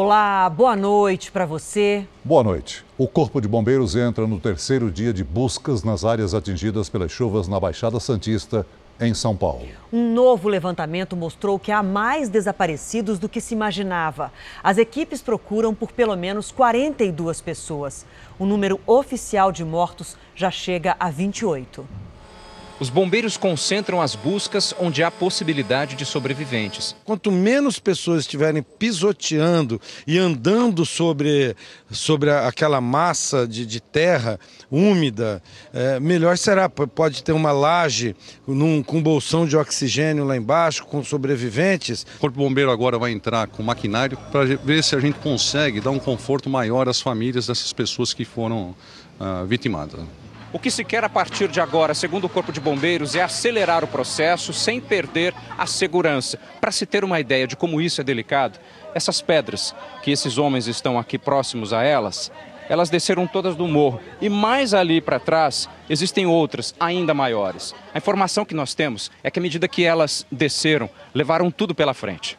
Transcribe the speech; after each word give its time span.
Olá, 0.00 0.48
boa 0.48 0.76
noite 0.76 1.32
para 1.32 1.44
você. 1.44 2.06
Boa 2.22 2.44
noite. 2.44 2.84
O 2.96 3.08
Corpo 3.08 3.40
de 3.40 3.48
Bombeiros 3.48 3.96
entra 3.96 4.28
no 4.28 4.38
terceiro 4.38 4.92
dia 4.92 5.12
de 5.12 5.24
buscas 5.24 5.82
nas 5.82 6.04
áreas 6.04 6.34
atingidas 6.34 6.88
pelas 6.88 7.10
chuvas 7.10 7.48
na 7.48 7.58
Baixada 7.58 7.98
Santista, 7.98 8.64
em 9.00 9.12
São 9.12 9.36
Paulo. 9.36 9.66
Um 9.92 10.14
novo 10.14 10.48
levantamento 10.48 11.16
mostrou 11.16 11.58
que 11.58 11.72
há 11.72 11.82
mais 11.82 12.28
desaparecidos 12.28 13.18
do 13.18 13.28
que 13.28 13.40
se 13.40 13.54
imaginava. 13.54 14.32
As 14.62 14.78
equipes 14.78 15.20
procuram 15.20 15.74
por 15.74 15.90
pelo 15.90 16.14
menos 16.14 16.52
42 16.52 17.40
pessoas. 17.40 18.06
O 18.38 18.46
número 18.46 18.78
oficial 18.86 19.50
de 19.50 19.64
mortos 19.64 20.16
já 20.32 20.48
chega 20.48 20.94
a 21.00 21.10
28. 21.10 21.84
Os 22.80 22.90
bombeiros 22.90 23.36
concentram 23.36 24.00
as 24.00 24.14
buscas 24.14 24.72
onde 24.78 25.02
há 25.02 25.10
possibilidade 25.10 25.96
de 25.96 26.04
sobreviventes. 26.04 26.94
Quanto 27.04 27.32
menos 27.32 27.80
pessoas 27.80 28.20
estiverem 28.20 28.62
pisoteando 28.62 29.80
e 30.06 30.16
andando 30.16 30.86
sobre, 30.86 31.56
sobre 31.90 32.30
aquela 32.30 32.80
massa 32.80 33.48
de, 33.48 33.66
de 33.66 33.80
terra 33.80 34.38
úmida, 34.70 35.42
é, 35.72 35.98
melhor 35.98 36.38
será. 36.38 36.68
Pode 36.68 37.24
ter 37.24 37.32
uma 37.32 37.50
laje 37.50 38.14
num, 38.46 38.80
com 38.80 39.02
bolsão 39.02 39.44
de 39.44 39.56
oxigênio 39.56 40.24
lá 40.24 40.36
embaixo, 40.36 40.86
com 40.86 41.02
sobreviventes. 41.02 42.06
O 42.18 42.20
Corpo 42.20 42.38
Bombeiro 42.38 42.70
agora 42.70 42.96
vai 42.96 43.10
entrar 43.10 43.48
com 43.48 43.60
maquinário 43.60 44.16
para 44.30 44.44
ver 44.44 44.84
se 44.84 44.94
a 44.94 45.00
gente 45.00 45.18
consegue 45.18 45.80
dar 45.80 45.90
um 45.90 45.98
conforto 45.98 46.48
maior 46.48 46.88
às 46.88 47.00
famílias 47.00 47.48
dessas 47.48 47.72
pessoas 47.72 48.14
que 48.14 48.24
foram 48.24 48.72
uh, 49.18 49.44
vitimadas. 49.46 50.00
O 50.50 50.58
que 50.58 50.70
se 50.70 50.82
quer 50.82 51.04
a 51.04 51.10
partir 51.10 51.48
de 51.48 51.60
agora, 51.60 51.92
segundo 51.92 52.24
o 52.24 52.28
Corpo 52.28 52.50
de 52.50 52.58
Bombeiros, 52.58 53.14
é 53.14 53.22
acelerar 53.22 53.84
o 53.84 53.88
processo 53.88 54.50
sem 54.50 54.80
perder 54.80 55.34
a 55.58 55.66
segurança. 55.66 56.38
Para 56.58 56.72
se 56.72 56.86
ter 56.86 57.04
uma 57.04 57.20
ideia 57.20 57.46
de 57.46 57.54
como 57.54 57.82
isso 57.82 58.00
é 58.00 58.04
delicado, 58.04 58.58
essas 58.94 59.20
pedras 59.20 59.74
que 60.02 60.10
esses 60.10 60.38
homens 60.38 60.66
estão 60.66 60.98
aqui 60.98 61.18
próximos 61.18 61.74
a 61.74 61.82
elas, 61.82 62.32
elas 62.66 62.88
desceram 62.88 63.26
todas 63.26 63.56
do 63.56 63.68
morro. 63.68 64.00
E 64.22 64.30
mais 64.30 64.72
ali 64.72 65.02
para 65.02 65.20
trás 65.20 65.68
existem 65.88 66.24
outras 66.24 66.74
ainda 66.80 67.12
maiores. 67.12 67.74
A 67.92 67.98
informação 67.98 68.46
que 68.46 68.54
nós 68.54 68.72
temos 68.72 69.10
é 69.22 69.30
que 69.30 69.38
à 69.38 69.42
medida 69.42 69.68
que 69.68 69.84
elas 69.84 70.26
desceram, 70.32 70.88
levaram 71.14 71.50
tudo 71.50 71.74
pela 71.74 71.92
frente. 71.92 72.38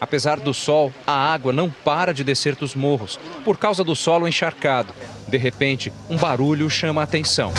Apesar 0.00 0.40
do 0.40 0.54
sol, 0.54 0.92
a 1.06 1.12
água 1.12 1.52
não 1.52 1.70
para 1.70 2.14
de 2.14 2.24
descer 2.24 2.56
dos 2.56 2.74
morros 2.74 3.20
por 3.44 3.58
causa 3.58 3.84
do 3.84 3.94
solo 3.94 4.26
encharcado. 4.26 4.94
De 5.28 5.36
repente, 5.36 5.92
um 6.08 6.16
barulho 6.16 6.70
chama 6.70 7.02
a 7.02 7.04
atenção. 7.04 7.52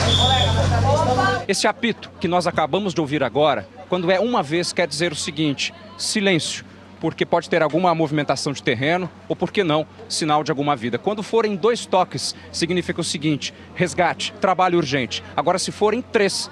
Esse 1.47 1.67
apito 1.67 2.09
que 2.19 2.27
nós 2.27 2.47
acabamos 2.47 2.93
de 2.93 3.01
ouvir 3.01 3.23
agora, 3.23 3.67
quando 3.87 4.09
é 4.09 4.19
uma 4.19 4.41
vez, 4.41 4.73
quer 4.73 4.87
dizer 4.87 5.11
o 5.11 5.15
seguinte: 5.15 5.73
silêncio, 5.97 6.65
porque 6.99 7.25
pode 7.25 7.49
ter 7.49 7.61
alguma 7.61 7.93
movimentação 7.93 8.53
de 8.53 8.63
terreno 8.63 9.09
ou, 9.27 9.35
por 9.35 9.51
que 9.51 9.63
não, 9.63 9.85
sinal 10.07 10.43
de 10.43 10.51
alguma 10.51 10.75
vida. 10.75 10.97
Quando 10.97 11.21
forem 11.21 11.55
dois 11.55 11.85
toques, 11.85 12.35
significa 12.51 13.01
o 13.01 13.03
seguinte: 13.03 13.53
resgate, 13.75 14.33
trabalho 14.39 14.77
urgente. 14.77 15.23
Agora, 15.35 15.59
se 15.59 15.71
forem 15.71 16.01
três, 16.01 16.49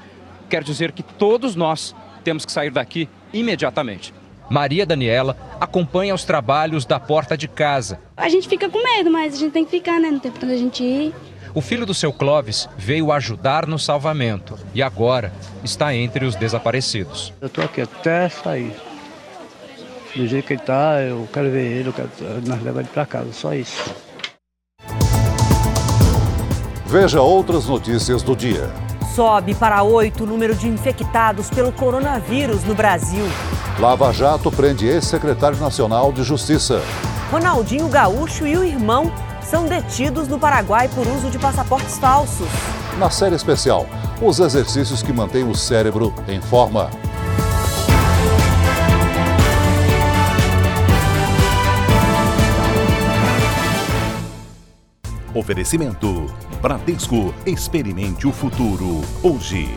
quer 0.49 0.63
dizer 0.63 0.91
que 0.91 1.01
todos 1.03 1.55
nós 1.55 1.95
temos 2.23 2.45
que 2.45 2.51
sair 2.51 2.71
daqui 2.71 3.07
imediatamente. 3.31 4.13
Maria 4.49 4.85
Daniela 4.85 5.37
acompanha 5.59 6.15
os 6.15 6.23
trabalhos 6.23 6.85
da 6.85 6.99
porta 6.99 7.37
de 7.37 7.47
casa. 7.47 7.99
A 8.17 8.27
gente 8.29 8.47
fica 8.47 8.67
com 8.69 8.81
medo, 8.83 9.11
mas 9.11 9.35
a 9.35 9.37
gente 9.37 9.51
tem 9.51 9.63
que 9.63 9.71
ficar, 9.71 9.99
né? 9.99 10.09
Não 10.09 10.19
tem 10.19 10.31
pra 10.31 10.49
a 10.49 10.57
gente 10.57 10.83
ir. 10.83 11.13
O 11.53 11.61
filho 11.61 11.85
do 11.85 11.93
seu 11.93 12.13
Clóvis 12.13 12.69
veio 12.77 13.11
ajudar 13.11 13.65
no 13.65 13.79
salvamento 13.79 14.57
e 14.73 14.81
agora 14.81 15.31
está 15.63 15.93
entre 15.93 16.25
os 16.25 16.35
desaparecidos. 16.35 17.33
Eu 17.41 17.47
estou 17.47 17.63
aqui 17.63 17.81
até 17.81 18.29
sair. 18.29 18.75
Do 20.15 20.27
jeito 20.27 20.45
que 20.45 20.53
ele 20.53 20.61
está, 20.61 21.01
eu 21.01 21.27
quero 21.31 21.49
ver 21.49 21.65
ele, 21.65 21.89
eu 21.89 21.93
quero 21.93 22.09
nós 22.45 22.61
levar 22.63 22.79
ele 22.81 22.89
para 22.91 23.05
casa, 23.05 23.31
só 23.31 23.53
isso. 23.53 23.93
Veja 26.85 27.21
outras 27.21 27.67
notícias 27.67 28.23
do 28.23 28.35
dia. 28.35 28.67
Sobe 29.15 29.55
para 29.55 29.81
oito 29.83 30.23
o 30.23 30.27
número 30.27 30.55
de 30.55 30.67
infectados 30.67 31.49
pelo 31.49 31.71
coronavírus 31.71 32.63
no 32.63 32.75
Brasil. 32.75 33.25
Lava 33.79 34.11
Jato 34.13 34.51
prende 34.51 34.85
ex-secretário 34.85 35.57
nacional 35.57 36.11
de 36.11 36.23
Justiça. 36.23 36.81
Ronaldinho 37.31 37.87
Gaúcho 37.87 38.45
e 38.45 38.55
o 38.55 38.63
irmão 38.63 39.11
são 39.41 39.65
detidos 39.65 40.27
no 40.27 40.37
Paraguai 40.37 40.87
por 40.89 41.07
uso 41.07 41.29
de 41.29 41.39
passaportes 41.39 41.97
falsos. 41.97 42.47
Na 42.97 43.09
série 43.09 43.35
especial, 43.35 43.87
os 44.21 44.39
exercícios 44.39 45.01
que 45.01 45.11
mantêm 45.11 45.43
o 45.43 45.55
cérebro 45.55 46.13
em 46.27 46.41
forma. 46.41 46.89
Oferecimento: 55.33 56.25
Bradesco. 56.59 57.33
Experimente 57.45 58.27
o 58.27 58.31
futuro 58.31 59.01
hoje. 59.21 59.69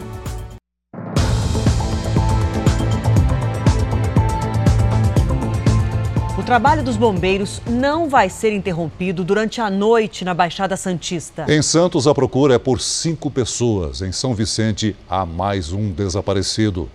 O 6.39 6.43
trabalho 6.43 6.83
dos 6.83 6.97
bombeiros 6.97 7.61
não 7.67 8.09
vai 8.09 8.31
ser 8.31 8.53
interrompido 8.53 9.23
durante 9.23 9.61
a 9.61 9.71
noite 9.71 10.25
na 10.25 10.33
Baixada 10.33 10.77
Santista. 10.77 11.45
Em 11.49 11.63
Santos, 11.63 12.07
a 12.07 12.15
procura 12.15 12.55
é 12.55 12.59
por 12.59 12.81
cinco 12.81 13.31
pessoas. 13.31 14.01
Em 14.01 14.11
São 14.11 14.35
Vicente, 14.35 14.97
há 15.09 15.27
mais 15.27 15.71
um 15.71 15.93
desaparecido. 15.93 16.91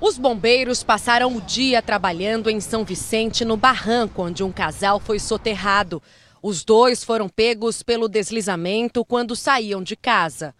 Os 0.00 0.18
bombeiros 0.18 0.82
passaram 0.82 1.36
o 1.36 1.40
dia 1.40 1.82
trabalhando 1.82 2.48
em 2.48 2.60
São 2.60 2.84
Vicente, 2.84 3.44
no 3.44 3.56
barranco, 3.56 4.22
onde 4.22 4.42
um 4.42 4.52
casal 4.52 5.00
foi 5.00 5.18
soterrado. 5.18 6.02
Os 6.42 6.64
dois 6.64 7.04
foram 7.04 7.28
pegos 7.28 7.82
pelo 7.82 8.08
deslizamento 8.08 9.04
quando 9.04 9.36
saíam 9.36 9.82
de 9.82 9.94
casa. 9.94 10.54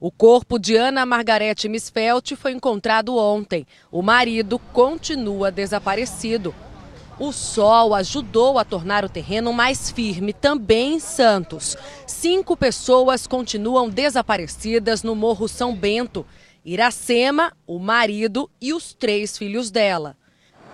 O 0.00 0.10
corpo 0.10 0.58
de 0.58 0.74
Ana 0.74 1.06
Margarete 1.06 1.68
Misfelt 1.68 2.34
foi 2.34 2.52
encontrado 2.52 3.16
ontem. 3.16 3.66
O 3.90 4.02
marido 4.02 4.58
continua 4.72 5.50
desaparecido. 5.50 6.54
O 7.20 7.30
sol 7.30 7.94
ajudou 7.94 8.58
a 8.58 8.64
tornar 8.64 9.04
o 9.04 9.08
terreno 9.08 9.52
mais 9.52 9.90
firme 9.90 10.32
também 10.32 10.94
em 10.94 10.98
Santos. 10.98 11.76
Cinco 12.06 12.56
pessoas 12.56 13.26
continuam 13.26 13.88
desaparecidas 13.88 15.02
no 15.02 15.14
Morro 15.14 15.46
São 15.46 15.72
Bento. 15.72 16.26
Iracema, 16.64 17.52
o 17.66 17.78
marido 17.78 18.50
e 18.60 18.72
os 18.72 18.94
três 18.94 19.36
filhos 19.36 19.70
dela. 19.70 20.16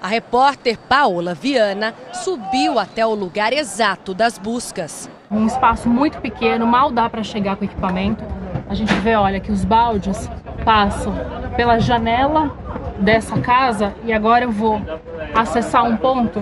A 0.01 0.07
repórter 0.07 0.79
Paola 0.79 1.35
Viana 1.35 1.93
subiu 2.13 2.79
até 2.79 3.05
o 3.05 3.15
lugar 3.15 3.53
exato 3.53 4.15
das 4.15 4.39
buscas. 4.39 5.11
Um 5.29 5.45
espaço 5.47 5.89
muito 5.89 6.21
pequeno, 6.21 6.67
mal 6.67 6.91
dá 6.93 7.11
para 7.11 7.25
chegar 7.25 7.57
com 7.57 7.63
o 7.63 7.65
equipamento. 7.65 8.25
A 8.69 8.75
gente 8.75 8.95
vê, 8.95 9.17
olha, 9.17 9.41
que 9.41 9.51
os 9.51 9.65
baldes 9.65 10.31
passam 10.65 11.13
pela 11.57 11.81
janela 11.81 12.57
dessa 13.01 13.41
casa 13.41 13.93
e 14.05 14.13
agora 14.13 14.45
eu 14.45 14.53
vou 14.53 14.81
acessar 15.35 15.85
um 15.85 15.97
ponto 15.97 16.41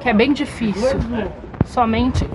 que 0.00 0.08
é 0.08 0.12
bem 0.12 0.32
difícil. 0.32 0.98
Somente 1.66 2.28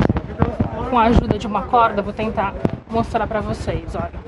com 0.89 0.97
a 0.97 1.03
ajuda 1.03 1.37
de 1.37 1.45
uma 1.45 1.63
corda 1.63 2.01
vou 2.01 2.13
tentar 2.13 2.53
mostrar 2.89 3.27
para 3.27 3.41
vocês, 3.41 3.95
olha. 3.95 4.23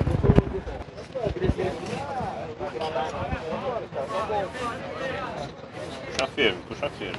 Puxa 6.15 6.27
firme, 6.27 6.57
puxa 6.69 6.89
firme. 6.91 7.17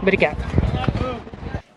Obrigada. 0.00 0.36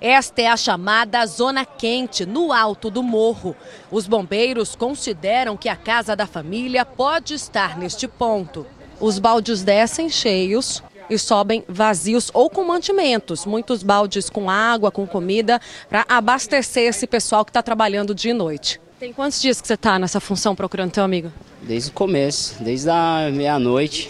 Esta 0.01 0.41
é 0.41 0.47
a 0.47 0.57
chamada 0.57 1.25
Zona 1.25 1.65
Quente, 1.65 2.25
no 2.25 2.51
alto 2.51 2.89
do 2.89 3.01
morro. 3.01 3.55
Os 3.89 4.07
bombeiros 4.07 4.75
consideram 4.75 5.55
que 5.55 5.69
a 5.69 5.75
casa 5.75 6.15
da 6.15 6.27
família 6.27 6.85
pode 6.85 7.33
estar 7.33 7.77
neste 7.77 8.07
ponto. 8.09 8.67
Os 8.99 9.19
baldes 9.19 9.63
descem 9.63 10.09
cheios 10.09 10.83
e 11.09 11.17
sobem 11.17 11.63
vazios 11.69 12.29
ou 12.33 12.49
com 12.49 12.63
mantimentos. 12.65 13.45
Muitos 13.45 13.83
baldes 13.83 14.29
com 14.29 14.49
água, 14.49 14.91
com 14.91 15.07
comida, 15.07 15.61
para 15.87 16.05
abastecer 16.09 16.89
esse 16.89 17.07
pessoal 17.07 17.45
que 17.45 17.51
está 17.51 17.63
trabalhando 17.63 18.13
dia 18.13 18.31
e 18.31 18.33
noite. 18.33 18.81
Tem 19.05 19.13
quantos 19.13 19.39
dias 19.39 19.61
que 19.61 19.67
você 19.67 19.75
está 19.75 19.99
nessa 19.99 20.19
função 20.19 20.55
procurando 20.55 20.89
teu 20.89 21.03
amigo? 21.03 21.31
Desde 21.61 21.91
o 21.91 21.93
começo, 21.93 22.55
desde 22.63 22.89
a 22.89 23.29
meia-noite 23.31 24.09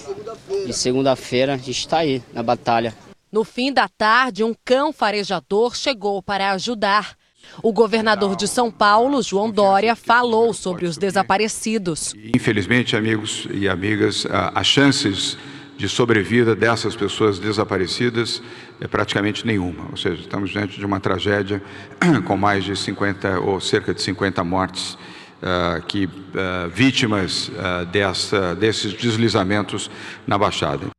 de 0.65 0.71
segunda-feira, 0.71 1.55
a 1.55 1.57
gente 1.57 1.71
está 1.71 1.97
aí 1.97 2.23
na 2.33 2.41
batalha. 2.41 2.95
No 3.29 3.43
fim 3.43 3.73
da 3.73 3.89
tarde, 3.89 4.41
um 4.41 4.55
cão 4.63 4.93
farejador 4.93 5.75
chegou 5.75 6.23
para 6.23 6.51
ajudar. 6.51 7.17
O 7.61 7.73
governador 7.73 8.37
de 8.37 8.47
São 8.47 8.71
Paulo, 8.71 9.21
João 9.21 9.51
Dória, 9.51 9.97
falou 9.97 10.53
sobre 10.53 10.85
os 10.85 10.95
desaparecidos. 10.95 12.13
Infelizmente, 12.33 12.95
amigos 12.95 13.49
e 13.51 13.67
amigas, 13.67 14.25
as 14.31 14.65
chances 14.65 15.37
de 15.77 15.89
sobrevida 15.89 16.55
dessas 16.55 16.95
pessoas 16.95 17.39
desaparecidas 17.39 18.41
é 18.79 18.87
praticamente 18.87 19.45
nenhuma. 19.45 19.87
Ou 19.91 19.97
seja, 19.97 20.21
estamos 20.21 20.49
diante 20.49 20.79
de 20.79 20.85
uma 20.85 20.99
tragédia 20.99 21.61
com 22.25 22.37
mais 22.37 22.63
de 22.63 22.75
50 22.75 23.39
ou 23.39 23.59
cerca 23.59 23.93
de 23.93 24.01
50 24.01 24.43
mortes. 24.43 24.97
Uh, 25.35 25.85
que 25.85 26.05
uh, 26.05 26.69
vítimas 26.73 27.49
uh, 27.49 27.85
dessa, 27.91 28.55
desses 28.55 28.93
deslizamentos 28.93 29.91
na 30.25 30.37
Baixada. 30.37 30.94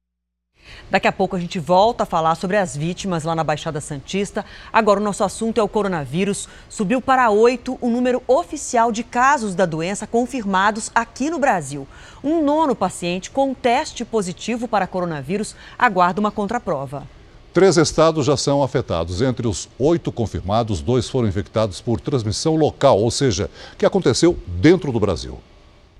Daqui 0.88 1.08
a 1.08 1.12
pouco 1.12 1.34
a 1.34 1.40
gente 1.40 1.58
volta 1.58 2.04
a 2.04 2.06
falar 2.06 2.36
sobre 2.36 2.56
as 2.56 2.76
vítimas 2.76 3.24
lá 3.24 3.34
na 3.34 3.42
Baixada 3.42 3.80
Santista. 3.80 4.44
Agora 4.72 5.00
o 5.00 5.02
nosso 5.02 5.24
assunto 5.24 5.58
é 5.58 5.62
o 5.62 5.68
coronavírus. 5.68 6.48
Subiu 6.68 7.00
para 7.00 7.28
oito 7.28 7.76
o 7.80 7.88
número 7.88 8.22
oficial 8.28 8.92
de 8.92 9.02
casos 9.02 9.56
da 9.56 9.66
doença 9.66 10.06
confirmados 10.06 10.88
aqui 10.94 11.28
no 11.28 11.40
Brasil. 11.40 11.88
Um 12.22 12.40
nono 12.40 12.76
paciente 12.76 13.32
com 13.32 13.52
teste 13.52 14.04
positivo 14.04 14.68
para 14.68 14.86
coronavírus 14.86 15.56
aguarda 15.76 16.20
uma 16.20 16.30
contraprova. 16.30 17.02
Três 17.52 17.76
estados 17.76 18.26
já 18.26 18.36
são 18.36 18.62
afetados. 18.62 19.20
Entre 19.20 19.48
os 19.48 19.68
oito 19.80 20.12
confirmados, 20.12 20.80
dois 20.80 21.08
foram 21.08 21.26
infectados 21.26 21.80
por 21.80 22.00
transmissão 22.00 22.54
local, 22.54 23.00
ou 23.00 23.10
seja, 23.10 23.50
que 23.76 23.86
aconteceu 23.86 24.38
dentro 24.46 24.92
do 24.92 25.00
Brasil. 25.00 25.40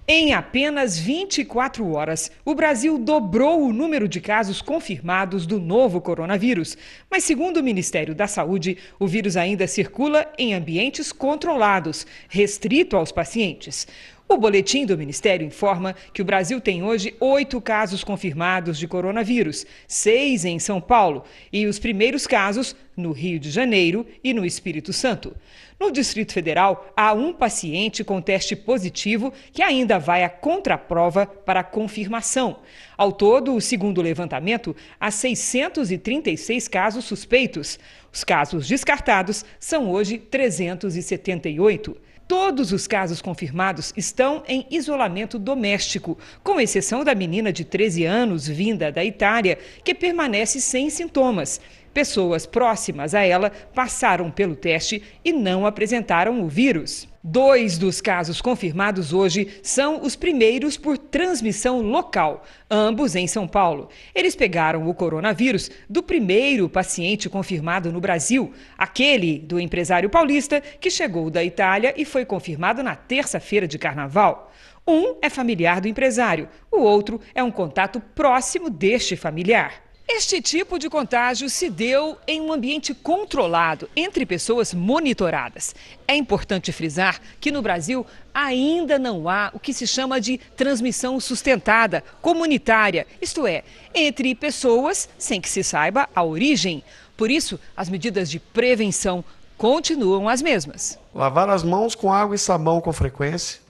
Em 0.08 0.32
apenas 0.34 0.96
24 0.96 1.90
horas, 1.92 2.30
o 2.44 2.54
Brasil 2.54 2.96
dobrou 2.96 3.64
o 3.64 3.72
número 3.72 4.06
de 4.06 4.20
casos 4.20 4.62
confirmados 4.62 5.46
do 5.46 5.58
novo 5.58 6.00
coronavírus. 6.00 6.78
Mas, 7.10 7.24
segundo 7.24 7.56
o 7.56 7.62
Ministério 7.62 8.14
da 8.14 8.28
Saúde, 8.28 8.78
o 9.00 9.06
vírus 9.08 9.36
ainda 9.36 9.66
circula 9.66 10.32
em 10.38 10.54
ambientes 10.54 11.10
controlados, 11.10 12.06
restrito 12.28 12.96
aos 12.96 13.10
pacientes. 13.10 13.88
O 14.28 14.36
boletim 14.36 14.84
do 14.84 14.98
Ministério 14.98 15.46
informa 15.46 15.94
que 16.12 16.20
o 16.20 16.24
Brasil 16.24 16.60
tem 16.60 16.82
hoje 16.82 17.14
oito 17.20 17.60
casos 17.60 18.02
confirmados 18.02 18.76
de 18.76 18.88
coronavírus, 18.88 19.64
seis 19.86 20.44
em 20.44 20.58
São 20.58 20.80
Paulo 20.80 21.22
e 21.52 21.64
os 21.64 21.78
primeiros 21.78 22.26
casos 22.26 22.74
no 22.96 23.12
Rio 23.12 23.38
de 23.38 23.50
Janeiro 23.52 24.04
e 24.24 24.34
no 24.34 24.44
Espírito 24.44 24.92
Santo. 24.92 25.36
No 25.78 25.92
Distrito 25.92 26.32
Federal, 26.32 26.92
há 26.96 27.12
um 27.12 27.32
paciente 27.32 28.02
com 28.02 28.20
teste 28.20 28.56
positivo 28.56 29.32
que 29.52 29.62
ainda 29.62 29.96
vai 29.96 30.24
à 30.24 30.28
contraprova 30.28 31.24
para 31.24 31.62
confirmação. 31.62 32.58
Ao 32.96 33.12
todo, 33.12 33.60
segundo 33.60 33.98
o 33.98 34.02
levantamento, 34.02 34.74
há 34.98 35.08
636 35.08 36.66
casos 36.66 37.04
suspeitos. 37.04 37.78
Os 38.12 38.24
casos 38.24 38.66
descartados 38.66 39.44
são 39.60 39.88
hoje 39.88 40.18
378. 40.18 42.05
Todos 42.28 42.72
os 42.72 42.88
casos 42.88 43.22
confirmados 43.22 43.92
estão 43.96 44.42
em 44.48 44.66
isolamento 44.68 45.38
doméstico, 45.38 46.18
com 46.42 46.60
exceção 46.60 47.04
da 47.04 47.14
menina 47.14 47.52
de 47.52 47.64
13 47.64 48.04
anos 48.04 48.48
vinda 48.48 48.90
da 48.90 49.04
Itália, 49.04 49.56
que 49.84 49.94
permanece 49.94 50.60
sem 50.60 50.90
sintomas. 50.90 51.60
Pessoas 51.96 52.44
próximas 52.44 53.14
a 53.14 53.22
ela 53.22 53.50
passaram 53.74 54.30
pelo 54.30 54.54
teste 54.54 55.02
e 55.24 55.32
não 55.32 55.64
apresentaram 55.64 56.42
o 56.42 56.46
vírus. 56.46 57.08
Dois 57.24 57.78
dos 57.78 58.02
casos 58.02 58.42
confirmados 58.42 59.14
hoje 59.14 59.48
são 59.62 60.02
os 60.02 60.14
primeiros 60.14 60.76
por 60.76 60.98
transmissão 60.98 61.80
local, 61.80 62.44
ambos 62.70 63.16
em 63.16 63.26
São 63.26 63.48
Paulo. 63.48 63.88
Eles 64.14 64.36
pegaram 64.36 64.86
o 64.86 64.92
coronavírus 64.92 65.70
do 65.88 66.02
primeiro 66.02 66.68
paciente 66.68 67.30
confirmado 67.30 67.90
no 67.90 67.98
Brasil, 67.98 68.52
aquele 68.76 69.38
do 69.38 69.58
empresário 69.58 70.10
paulista 70.10 70.60
que 70.60 70.90
chegou 70.90 71.30
da 71.30 71.42
Itália 71.42 71.94
e 71.96 72.04
foi 72.04 72.26
confirmado 72.26 72.82
na 72.82 72.94
terça-feira 72.94 73.66
de 73.66 73.78
carnaval. 73.78 74.52
Um 74.86 75.16
é 75.22 75.30
familiar 75.30 75.80
do 75.80 75.88
empresário, 75.88 76.46
o 76.70 76.76
outro 76.76 77.22
é 77.34 77.42
um 77.42 77.50
contato 77.50 78.02
próximo 78.14 78.68
deste 78.68 79.16
familiar. 79.16 79.85
Este 80.08 80.40
tipo 80.40 80.78
de 80.78 80.88
contágio 80.88 81.50
se 81.50 81.68
deu 81.68 82.16
em 82.28 82.40
um 82.40 82.52
ambiente 82.52 82.94
controlado, 82.94 83.90
entre 83.96 84.24
pessoas 84.24 84.72
monitoradas. 84.72 85.74
É 86.06 86.14
importante 86.14 86.70
frisar 86.70 87.20
que 87.40 87.50
no 87.50 87.60
Brasil 87.60 88.06
ainda 88.32 89.00
não 89.00 89.28
há 89.28 89.50
o 89.52 89.58
que 89.58 89.74
se 89.74 89.84
chama 89.84 90.20
de 90.20 90.38
transmissão 90.56 91.18
sustentada, 91.18 92.04
comunitária, 92.22 93.04
isto 93.20 93.48
é, 93.48 93.64
entre 93.92 94.32
pessoas 94.36 95.08
sem 95.18 95.40
que 95.40 95.48
se 95.48 95.64
saiba 95.64 96.08
a 96.14 96.22
origem. 96.22 96.84
Por 97.16 97.28
isso, 97.28 97.58
as 97.76 97.88
medidas 97.88 98.30
de 98.30 98.38
prevenção 98.38 99.24
continuam 99.58 100.28
as 100.28 100.40
mesmas. 100.40 100.98
Lavar 101.12 101.50
as 101.50 101.64
mãos 101.64 101.96
com 101.96 102.12
água 102.12 102.36
e 102.36 102.38
sabão 102.38 102.80
com 102.80 102.92
frequência 102.92 103.65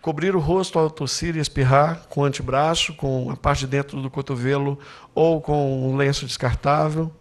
cobrir 0.00 0.34
o 0.34 0.40
rosto 0.40 0.78
ao 0.78 0.90
tossir 0.90 1.36
e 1.36 1.40
espirrar 1.40 2.06
com 2.08 2.24
antebraço, 2.24 2.94
com 2.94 3.30
a 3.30 3.36
parte 3.36 3.60
de 3.60 3.66
dentro 3.68 4.00
do 4.00 4.10
cotovelo 4.10 4.78
ou 5.14 5.40
com 5.40 5.90
um 5.90 5.96
lenço 5.96 6.26
descartável. 6.26 7.12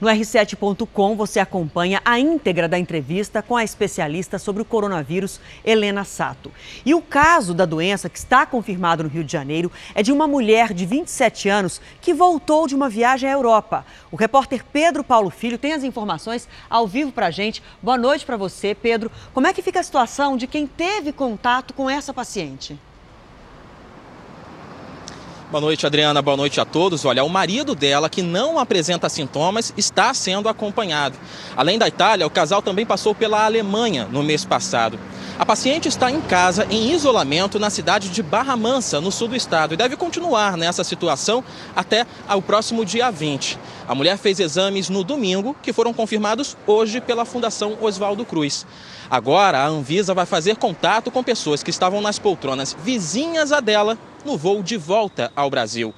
No 0.00 0.08
R7.com 0.08 1.14
você 1.14 1.38
acompanha 1.38 2.02
a 2.04 2.18
íntegra 2.18 2.68
da 2.68 2.76
entrevista 2.76 3.40
com 3.40 3.56
a 3.56 3.62
especialista 3.62 4.40
sobre 4.40 4.60
o 4.60 4.64
coronavírus, 4.64 5.40
Helena 5.64 6.02
Sato. 6.02 6.50
E 6.84 6.92
o 6.92 7.00
caso 7.00 7.54
da 7.54 7.64
doença 7.64 8.08
que 8.08 8.18
está 8.18 8.44
confirmado 8.44 9.04
no 9.04 9.08
Rio 9.08 9.22
de 9.22 9.30
Janeiro 9.30 9.70
é 9.94 10.02
de 10.02 10.10
uma 10.10 10.26
mulher 10.26 10.74
de 10.74 10.84
27 10.84 11.48
anos 11.48 11.80
que 12.00 12.12
voltou 12.12 12.66
de 12.66 12.74
uma 12.74 12.88
viagem 12.88 13.28
à 13.28 13.32
Europa. 13.32 13.86
O 14.10 14.16
repórter 14.16 14.64
Pedro 14.64 15.04
Paulo 15.04 15.30
Filho 15.30 15.58
tem 15.58 15.72
as 15.72 15.84
informações 15.84 16.48
ao 16.68 16.88
vivo 16.88 17.12
para 17.12 17.26
a 17.26 17.30
gente. 17.30 17.62
Boa 17.80 17.96
noite 17.96 18.26
para 18.26 18.36
você, 18.36 18.74
Pedro. 18.74 19.12
Como 19.32 19.46
é 19.46 19.52
que 19.52 19.62
fica 19.62 19.78
a 19.78 19.84
situação 19.84 20.36
de 20.36 20.48
quem 20.48 20.66
teve 20.66 21.12
contato 21.12 21.72
com 21.72 21.88
essa 21.88 22.12
paciente? 22.12 22.76
Boa 25.50 25.60
noite, 25.60 25.86
Adriana. 25.86 26.22
Boa 26.22 26.38
noite 26.38 26.58
a 26.58 26.64
todos. 26.64 27.04
Olha, 27.04 27.22
o 27.22 27.28
marido 27.28 27.74
dela, 27.74 28.08
que 28.08 28.22
não 28.22 28.58
apresenta 28.58 29.10
sintomas, 29.10 29.74
está 29.76 30.12
sendo 30.14 30.48
acompanhado. 30.48 31.18
Além 31.54 31.78
da 31.78 31.86
Itália, 31.86 32.26
o 32.26 32.30
casal 32.30 32.62
também 32.62 32.86
passou 32.86 33.14
pela 33.14 33.44
Alemanha 33.44 34.08
no 34.10 34.22
mês 34.22 34.44
passado. 34.44 34.98
A 35.38 35.44
paciente 35.44 35.86
está 35.86 36.10
em 36.10 36.20
casa, 36.22 36.66
em 36.70 36.92
isolamento, 36.92 37.58
na 37.58 37.68
cidade 37.68 38.08
de 38.08 38.22
Barra 38.22 38.56
Mansa, 38.56 39.00
no 39.00 39.12
sul 39.12 39.28
do 39.28 39.36
estado, 39.36 39.74
e 39.74 39.76
deve 39.76 39.96
continuar 39.96 40.56
nessa 40.56 40.82
situação 40.82 41.44
até 41.76 42.06
o 42.34 42.40
próximo 42.40 42.84
dia 42.84 43.10
20. 43.10 43.58
A 43.86 43.94
mulher 43.94 44.16
fez 44.16 44.40
exames 44.40 44.88
no 44.88 45.04
domingo, 45.04 45.54
que 45.62 45.74
foram 45.74 45.92
confirmados 45.92 46.56
hoje 46.66 47.00
pela 47.00 47.24
Fundação 47.24 47.76
Oswaldo 47.80 48.24
Cruz. 48.24 48.66
Agora, 49.10 49.58
a 49.58 49.66
Anvisa 49.66 50.14
vai 50.14 50.24
fazer 50.24 50.56
contato 50.56 51.10
com 51.10 51.22
pessoas 51.22 51.62
que 51.62 51.70
estavam 51.70 52.00
nas 52.00 52.18
poltronas 52.18 52.74
vizinhas 52.82 53.52
a 53.52 53.60
dela 53.60 53.98
no 54.24 54.38
voo 54.38 54.62
de 54.62 54.76
volta 54.76 55.32
ao 55.36 55.50
Brasil. 55.50 55.94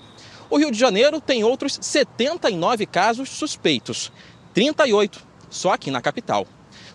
O 0.51 0.59
Rio 0.59 0.71
de 0.71 0.79
Janeiro 0.79 1.21
tem 1.21 1.45
outros 1.45 1.79
79 1.81 2.87
casos 2.87 3.29
suspeitos, 3.29 4.13
38 4.55 5.27
só 5.51 5.73
aqui 5.73 5.91
na 5.91 6.01
capital. 6.01 6.47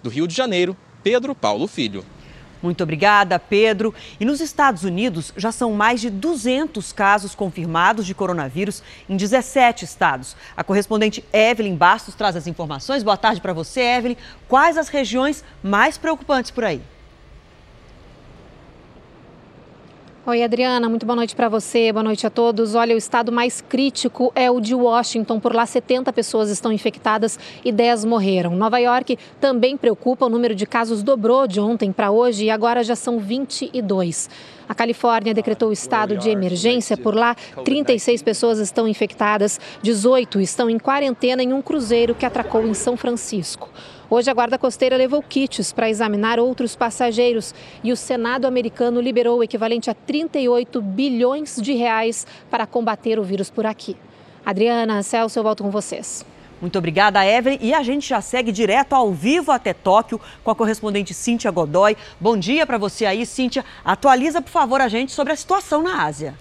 Do 0.04 0.10
Rio 0.10 0.28
de 0.28 0.36
Janeiro, 0.36 0.76
Pedro 1.04 1.34
Paulo 1.34 1.68
Filho. 1.68 2.06
Muito 2.62 2.84
obrigada, 2.84 3.40
Pedro. 3.40 3.94
E 4.20 4.26
nos 4.26 4.40
Estados 4.40 4.84
Unidos 4.84 5.34
já 5.36 5.52
são 5.52 5.74
mais 5.74 6.00
de 6.00 6.10
200 6.10 6.94
casos 6.94 7.34
confirmados 7.34 8.06
de 8.06 8.14
coronavírus 8.14 8.84
em 9.10 9.18
17 9.18 9.84
estados. 9.84 10.36
A 10.56 10.64
correspondente 10.64 11.24
Evelyn 11.34 11.76
Bastos 11.76 12.14
traz 12.14 12.36
as 12.36 12.46
informações. 12.46 13.04
Boa 13.04 13.18
tarde 13.18 13.42
para 13.42 13.54
você, 13.54 13.82
Evelyn. 13.82 14.16
Quais 14.48 14.78
as 14.78 14.90
regiões 14.90 15.44
mais 15.64 15.98
preocupantes 15.98 16.52
por 16.52 16.64
aí? 16.64 16.82
Oi, 20.24 20.44
Adriana, 20.44 20.88
muito 20.88 21.04
boa 21.04 21.16
noite 21.16 21.36
para 21.36 21.50
você, 21.50 21.92
boa 21.92 22.04
noite 22.04 22.28
a 22.28 22.30
todos. 22.30 22.76
Olha, 22.76 22.94
o 22.94 22.98
estado 22.98 23.32
mais 23.32 23.60
crítico 23.60 24.32
é 24.36 24.52
o 24.52 24.62
de 24.62 24.76
Washington. 24.76 25.40
Por 25.40 25.52
lá, 25.52 25.66
70 25.66 26.14
pessoas 26.14 26.52
estão 26.52 26.72
infectadas 26.72 27.40
e 27.66 27.72
10 27.72 28.06
morreram. 28.06 28.56
Nova 28.56 28.78
York 28.78 29.18
também 29.40 29.76
preocupa, 29.76 30.28
o 30.28 30.30
número 30.30 30.54
de 30.54 30.68
casos 30.68 31.02
dobrou 31.02 31.48
de 31.48 31.60
ontem 31.60 31.92
para 31.92 32.12
hoje 32.12 32.46
e 32.46 32.52
agora 32.52 32.84
já 32.84 32.96
são 32.96 33.18
22. 33.18 34.30
A 34.70 34.76
Califórnia 34.76 35.34
decretou 35.34 35.72
estado 35.72 36.16
de 36.16 36.30
emergência. 36.30 36.96
Por 36.96 37.16
lá, 37.16 37.36
36 37.66 38.22
pessoas 38.22 38.60
estão 38.60 38.88
infectadas, 38.88 39.60
18 39.82 40.40
estão 40.40 40.70
em 40.70 40.78
quarentena 40.78 41.42
em 41.42 41.52
um 41.52 41.64
cruzeiro 41.64 42.14
que 42.14 42.28
atracou 42.28 42.64
em 42.68 42.76
São 42.76 42.96
Francisco. 42.96 43.72
Hoje, 44.14 44.30
a 44.30 44.34
Guarda 44.34 44.58
Costeira 44.58 44.98
levou 44.98 45.24
kits 45.24 45.72
para 45.72 45.90
examinar 45.90 46.38
outros 46.38 46.76
passageiros 46.76 47.56
e 47.82 47.94
o 47.94 47.96
Senado 47.96 48.46
americano 48.46 49.00
liberou 49.00 49.40
o 49.40 49.44
equivalente 49.44 49.90
a 49.90 49.94
38 49.94 50.82
bilhões 50.82 51.56
de 51.56 51.72
reais 51.72 52.28
para 52.50 52.68
combater 52.68 53.18
o 53.18 53.24
vírus 53.24 53.50
por 53.50 53.66
aqui. 53.66 53.96
Adriana, 54.46 55.02
Celso, 55.02 55.40
eu 55.40 55.44
volto 55.44 55.64
com 55.64 55.72
vocês. 55.72 56.26
Muito 56.60 56.78
obrigada, 56.78 57.26
Evelyn. 57.26 57.58
E 57.62 57.74
a 57.74 57.82
gente 57.84 58.10
já 58.10 58.20
segue 58.20 58.52
direto 58.52 58.92
ao 58.92 59.14
vivo 59.14 59.50
até 59.50 59.74
Tóquio 59.74 60.20
com 60.44 60.52
a 60.52 60.56
correspondente 60.56 61.14
Cíntia 61.14 61.50
Godoy. 61.50 61.96
Bom 62.20 62.36
dia 62.36 62.68
para 62.68 62.78
você 62.78 63.06
aí, 63.06 63.26
Cíntia. 63.26 63.64
Atualiza, 63.82 64.42
por 64.42 64.52
favor, 64.52 64.82
a 64.82 64.90
gente 64.90 65.14
sobre 65.14 65.32
a 65.32 65.38
situação 65.38 65.82
na 65.82 66.04
Ásia. 66.04 66.36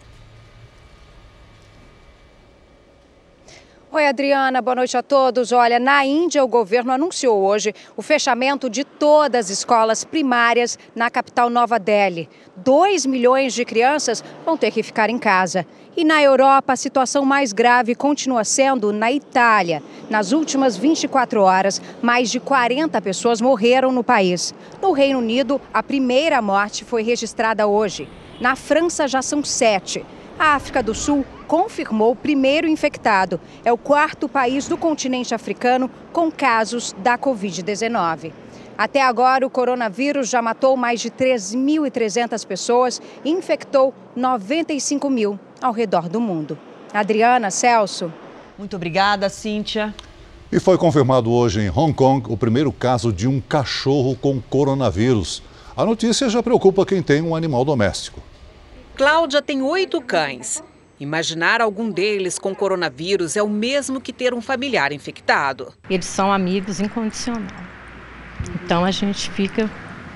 Oi, 3.92 4.06
Adriana, 4.06 4.62
boa 4.62 4.76
noite 4.76 4.96
a 4.96 5.02
todos. 5.02 5.50
Olha, 5.50 5.80
na 5.80 6.06
Índia, 6.06 6.44
o 6.44 6.46
governo 6.46 6.92
anunciou 6.92 7.42
hoje 7.42 7.74
o 7.96 8.02
fechamento 8.02 8.70
de 8.70 8.84
todas 8.84 9.46
as 9.46 9.50
escolas 9.50 10.04
primárias 10.04 10.78
na 10.94 11.10
capital 11.10 11.50
Nova 11.50 11.76
Delhi. 11.76 12.28
2 12.58 13.04
milhões 13.04 13.52
de 13.52 13.64
crianças 13.64 14.22
vão 14.44 14.56
ter 14.56 14.70
que 14.70 14.84
ficar 14.84 15.10
em 15.10 15.18
casa. 15.18 15.66
E 15.96 16.04
na 16.04 16.22
Europa, 16.22 16.74
a 16.74 16.76
situação 16.76 17.24
mais 17.24 17.52
grave 17.52 17.96
continua 17.96 18.44
sendo 18.44 18.92
na 18.92 19.10
Itália. 19.10 19.82
Nas 20.08 20.30
últimas 20.30 20.76
24 20.76 21.42
horas, 21.42 21.82
mais 22.00 22.30
de 22.30 22.38
40 22.38 23.02
pessoas 23.02 23.40
morreram 23.40 23.90
no 23.90 24.04
país. 24.04 24.54
No 24.80 24.92
Reino 24.92 25.18
Unido, 25.18 25.60
a 25.74 25.82
primeira 25.82 26.40
morte 26.40 26.84
foi 26.84 27.02
registrada 27.02 27.66
hoje. 27.66 28.08
Na 28.40 28.54
França, 28.54 29.08
já 29.08 29.20
são 29.20 29.42
sete. 29.42 30.06
A 30.38 30.54
África 30.54 30.80
do 30.80 30.94
Sul 30.94 31.26
confirmou 31.50 32.12
o 32.12 32.16
primeiro 32.16 32.68
infectado. 32.68 33.40
É 33.64 33.72
o 33.72 33.76
quarto 33.76 34.28
país 34.28 34.68
do 34.68 34.78
continente 34.78 35.34
africano 35.34 35.90
com 36.12 36.30
casos 36.30 36.94
da 36.98 37.18
Covid-19. 37.18 38.30
Até 38.78 39.02
agora, 39.02 39.44
o 39.44 39.50
coronavírus 39.50 40.30
já 40.30 40.40
matou 40.40 40.76
mais 40.76 41.00
de 41.00 41.10
3.300 41.10 42.46
pessoas 42.46 43.02
e 43.24 43.30
infectou 43.30 43.92
95 44.14 45.10
mil 45.10 45.40
ao 45.60 45.72
redor 45.72 46.08
do 46.08 46.20
mundo. 46.20 46.56
Adriana, 46.94 47.50
Celso. 47.50 48.12
Muito 48.56 48.76
obrigada, 48.76 49.28
Cíntia. 49.28 49.92
E 50.52 50.60
foi 50.60 50.78
confirmado 50.78 51.32
hoje 51.32 51.62
em 51.62 51.68
Hong 51.68 51.92
Kong 51.92 52.32
o 52.32 52.36
primeiro 52.36 52.70
caso 52.70 53.12
de 53.12 53.26
um 53.26 53.40
cachorro 53.40 54.14
com 54.14 54.40
coronavírus. 54.40 55.42
A 55.76 55.84
notícia 55.84 56.28
já 56.28 56.44
preocupa 56.44 56.86
quem 56.86 57.02
tem 57.02 57.20
um 57.20 57.34
animal 57.34 57.64
doméstico. 57.64 58.20
Cláudia 58.94 59.42
tem 59.42 59.62
oito 59.62 60.00
cães. 60.00 60.62
Imaginar 61.00 61.62
algum 61.62 61.90
deles 61.90 62.38
com 62.38 62.54
coronavírus 62.54 63.34
é 63.34 63.42
o 63.42 63.48
mesmo 63.48 64.02
que 64.02 64.12
ter 64.12 64.34
um 64.34 64.42
familiar 64.42 64.92
infectado. 64.92 65.72
Eles 65.88 66.04
são 66.04 66.30
amigos 66.30 66.78
incondicionais. 66.78 67.50
Então 68.62 68.84
a 68.84 68.90
gente 68.90 69.30
fica 69.30 69.70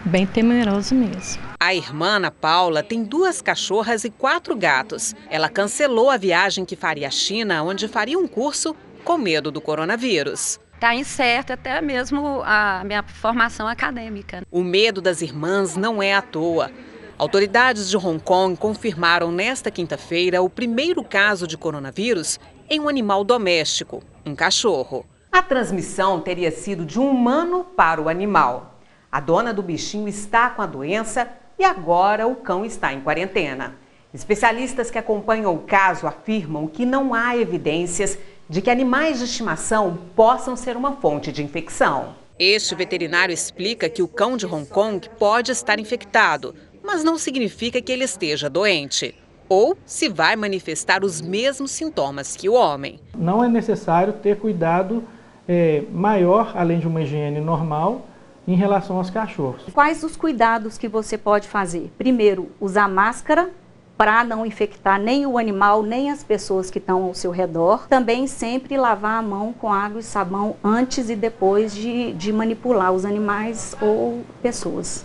bem 0.04 0.26
temeroso 0.26 0.94
mesmo. 0.94 1.42
A 1.58 1.74
irmã 1.74 2.16
Ana 2.16 2.30
Paula 2.30 2.82
tem 2.82 3.02
duas 3.02 3.40
cachorras 3.40 4.04
e 4.04 4.10
quatro 4.10 4.54
gatos. 4.54 5.14
Ela 5.30 5.48
cancelou 5.48 6.10
a 6.10 6.18
viagem 6.18 6.66
que 6.66 6.76
faria 6.76 7.08
à 7.08 7.10
China, 7.10 7.62
onde 7.62 7.88
faria 7.88 8.18
um 8.18 8.28
curso 8.28 8.76
com 9.02 9.16
medo 9.16 9.50
do 9.50 9.62
coronavírus. 9.62 10.60
Está 10.74 10.94
incerta 10.94 11.54
até 11.54 11.80
mesmo 11.80 12.42
a 12.44 12.82
minha 12.84 13.02
formação 13.02 13.66
acadêmica. 13.66 14.42
O 14.50 14.62
medo 14.62 15.00
das 15.00 15.22
irmãs 15.22 15.76
não 15.76 16.02
é 16.02 16.12
à 16.12 16.20
toa. 16.20 16.70
Autoridades 17.16 17.88
de 17.88 17.96
Hong 17.96 18.18
Kong 18.18 18.58
confirmaram 18.58 19.30
nesta 19.30 19.70
quinta-feira 19.70 20.42
o 20.42 20.50
primeiro 20.50 21.04
caso 21.04 21.46
de 21.46 21.56
coronavírus 21.56 22.40
em 22.68 22.80
um 22.80 22.88
animal 22.88 23.22
doméstico, 23.22 24.02
um 24.26 24.34
cachorro. 24.34 25.06
A 25.30 25.40
transmissão 25.40 26.20
teria 26.20 26.50
sido 26.50 26.84
de 26.84 26.98
um 26.98 27.08
humano 27.08 27.64
para 27.76 28.02
o 28.02 28.08
animal. 28.08 28.80
A 29.12 29.20
dona 29.20 29.54
do 29.54 29.62
bichinho 29.62 30.08
está 30.08 30.50
com 30.50 30.60
a 30.60 30.66
doença 30.66 31.28
e 31.56 31.64
agora 31.64 32.26
o 32.26 32.34
cão 32.34 32.64
está 32.64 32.92
em 32.92 33.00
quarentena. 33.00 33.76
Especialistas 34.12 34.90
que 34.90 34.98
acompanham 34.98 35.54
o 35.54 35.60
caso 35.60 36.08
afirmam 36.08 36.66
que 36.66 36.84
não 36.84 37.14
há 37.14 37.36
evidências 37.36 38.18
de 38.48 38.60
que 38.60 38.70
animais 38.70 39.18
de 39.18 39.26
estimação 39.26 39.98
possam 40.16 40.56
ser 40.56 40.76
uma 40.76 40.96
fonte 40.96 41.30
de 41.30 41.44
infecção. 41.44 42.16
Este 42.36 42.74
veterinário 42.74 43.32
explica 43.32 43.88
que 43.88 44.02
o 44.02 44.08
cão 44.08 44.36
de 44.36 44.44
Hong 44.44 44.66
Kong 44.68 45.08
pode 45.20 45.52
estar 45.52 45.78
infectado, 45.78 46.52
mas 46.84 47.02
não 47.02 47.16
significa 47.16 47.80
que 47.80 47.90
ele 47.90 48.04
esteja 48.04 48.50
doente. 48.50 49.14
Ou 49.48 49.76
se 49.84 50.08
vai 50.08 50.36
manifestar 50.36 51.02
os 51.02 51.20
mesmos 51.20 51.70
sintomas 51.70 52.36
que 52.36 52.48
o 52.48 52.54
homem. 52.54 53.00
Não 53.16 53.42
é 53.42 53.48
necessário 53.48 54.12
ter 54.12 54.38
cuidado 54.38 55.02
é, 55.48 55.82
maior, 55.92 56.52
além 56.54 56.78
de 56.78 56.86
uma 56.86 57.02
higiene 57.02 57.40
normal, 57.40 58.06
em 58.46 58.54
relação 58.54 58.98
aos 58.98 59.10
cachorros. 59.10 59.62
Quais 59.72 60.02
os 60.02 60.16
cuidados 60.16 60.76
que 60.76 60.88
você 60.88 61.16
pode 61.16 61.48
fazer? 61.48 61.90
Primeiro, 61.96 62.50
usar 62.60 62.88
máscara 62.88 63.50
para 63.96 64.24
não 64.24 64.44
infectar 64.44 65.00
nem 65.00 65.24
o 65.24 65.38
animal, 65.38 65.82
nem 65.82 66.10
as 66.10 66.24
pessoas 66.24 66.70
que 66.70 66.78
estão 66.78 67.04
ao 67.04 67.14
seu 67.14 67.30
redor. 67.30 67.86
Também 67.88 68.26
sempre 68.26 68.76
lavar 68.76 69.18
a 69.18 69.22
mão 69.22 69.52
com 69.52 69.72
água 69.72 70.00
e 70.00 70.02
sabão 70.02 70.56
antes 70.62 71.08
e 71.08 71.16
depois 71.16 71.74
de, 71.74 72.12
de 72.12 72.32
manipular 72.32 72.92
os 72.92 73.04
animais 73.04 73.76
ou 73.80 74.22
pessoas. 74.42 75.04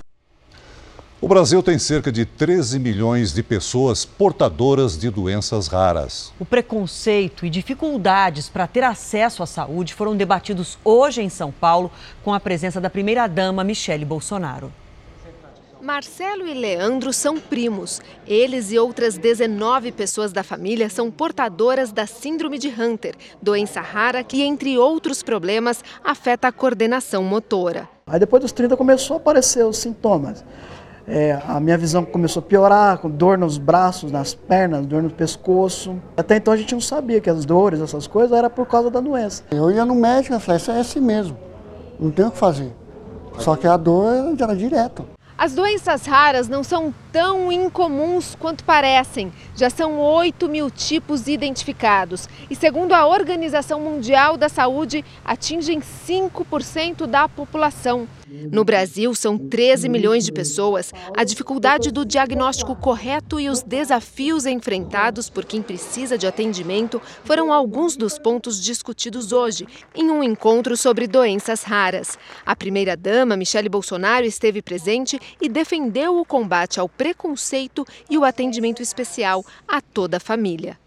O 1.22 1.28
Brasil 1.28 1.62
tem 1.62 1.78
cerca 1.78 2.14
de 2.14 2.24
13 2.24 2.80
milhões 2.80 3.34
de 3.34 3.44
pessoas 3.44 4.06
portadoras 4.06 4.98
de 4.98 5.10
doenças 5.10 5.68
raras. 5.68 6.32
O 6.40 6.46
preconceito 6.46 7.46
e 7.46 7.50
dificuldades 7.50 8.48
para 8.48 8.66
ter 8.66 8.86
acesso 8.86 9.44
à 9.44 9.46
saúde 9.46 9.94
foram 9.94 10.16
debatidos 10.16 10.78
hoje 10.82 11.22
em 11.22 11.28
São 11.28 11.52
Paulo 11.52 11.92
com 12.24 12.34
a 12.34 12.40
presença 12.40 12.80
da 12.80 12.90
primeira-dama 12.90 13.66
Michele 13.66 14.06
Bolsonaro. 14.06 14.72
Marcelo 15.82 16.48
e 16.48 16.54
Leandro 16.54 17.12
são 17.12 17.38
primos. 17.38 18.02
Eles 18.26 18.72
e 18.72 18.80
outras 18.80 19.18
19 19.18 19.92
pessoas 19.92 20.32
da 20.32 20.44
família 20.44 20.90
são 20.90 21.12
portadoras 21.12 21.92
da 21.92 22.08
Síndrome 22.08 22.58
de 22.58 22.70
Hunter, 22.70 23.16
doença 23.42 23.82
rara 23.82 24.24
que, 24.24 24.42
entre 24.42 24.78
outros 24.78 25.22
problemas, 25.22 25.84
afeta 26.02 26.48
a 26.48 26.52
coordenação 26.54 27.24
motora. 27.24 27.90
Aí 28.08 28.20
depois 28.20 28.42
dos 28.42 28.54
30 28.54 28.78
começou 28.78 29.16
a 29.16 29.18
aparecer 29.18 29.66
os 29.66 29.78
sintomas. 29.78 30.46
É, 31.12 31.42
a 31.48 31.60
minha 31.60 31.76
visão 31.76 32.06
começou 32.06 32.40
a 32.40 32.44
piorar, 32.44 33.00
com 33.00 33.10
dor 33.10 33.36
nos 33.36 33.58
braços, 33.58 34.12
nas 34.12 34.36
pernas, 34.36 34.86
dor 34.86 35.02
no 35.02 35.10
pescoço. 35.10 36.00
Até 36.16 36.38
então 36.38 36.54
a 36.54 36.58
gente 36.58 36.74
não 36.74 36.82
sabia 36.82 37.20
que 37.20 37.30
as 37.30 37.46
dores, 37.46 37.82
essas 37.82 38.06
coisas, 38.06 38.38
era 38.38 38.48
por 38.48 38.68
causa 38.68 38.92
da 38.92 39.00
doença. 39.00 39.44
Eu 39.50 39.72
ia 39.72 39.84
no 39.84 39.96
médico 39.96 40.36
e 40.36 40.40
falei, 40.40 40.58
isso 40.58 40.70
é 40.70 40.80
assim 40.80 41.02
mesmo, 41.02 41.36
não 42.00 42.12
tem 42.12 42.26
o 42.26 42.32
que 42.32 42.38
fazer. 42.38 42.72
Só 43.40 43.56
que 43.56 43.66
a 43.66 43.76
dor 43.76 44.36
era 44.40 44.56
direto. 44.56 45.04
As 45.36 45.54
doenças 45.54 46.06
raras 46.06 46.50
não 46.50 46.66
são 46.66 46.94
tão 47.14 47.50
incomuns 47.50 48.36
quanto 48.36 48.62
parecem. 48.66 49.32
Já 49.56 49.70
são 49.70 49.98
8 49.98 50.50
mil 50.50 50.70
tipos 50.70 51.30
identificados. 51.30 52.28
E, 52.50 52.56
segundo 52.58 52.92
a 52.92 53.08
Organização 53.08 53.80
Mundial 53.80 54.36
da 54.36 54.50
Saúde, 54.50 55.04
atingem 55.24 55.80
5% 55.80 57.08
da 57.08 57.30
população. 57.30 58.06
No 58.52 58.64
Brasil, 58.64 59.16
são 59.16 59.38
13 59.38 59.90
milhões 59.90 60.24
de 60.24 60.32
pessoas. 60.32 60.94
A 61.18 61.24
dificuldade 61.24 61.92
do 61.92 62.06
diagnóstico 62.06 62.76
correto 62.76 63.40
e 63.40 63.50
os 63.50 63.64
desafios 63.64 64.46
enfrentados 64.46 65.30
por 65.30 65.46
quem 65.46 65.62
precisa 65.62 66.18
de 66.18 66.28
atendimento 66.28 67.02
foram 67.24 67.52
alguns 67.52 67.98
dos 67.98 68.20
pontos 68.20 68.62
discutidos 68.62 69.32
hoje, 69.32 69.68
em 69.96 70.12
um 70.12 70.24
encontro 70.24 70.78
sobre 70.78 71.08
doenças 71.08 71.64
raras. 71.64 72.18
A 72.46 72.56
primeira-dama, 72.56 73.36
Michele 73.36 73.70
Bolsonaro, 73.70 74.26
esteve 74.26 74.62
presente 74.62 75.20
e 75.42 75.50
defendeu 75.50 76.20
o 76.20 76.26
combate 76.26 76.80
ao 76.80 76.88
preconceito 76.88 77.86
e 78.10 78.18
o 78.18 78.24
atendimento 78.24 78.82
especial 78.82 79.44
a 79.68 79.82
toda 79.82 80.18
a 80.18 80.20
família. 80.20 80.78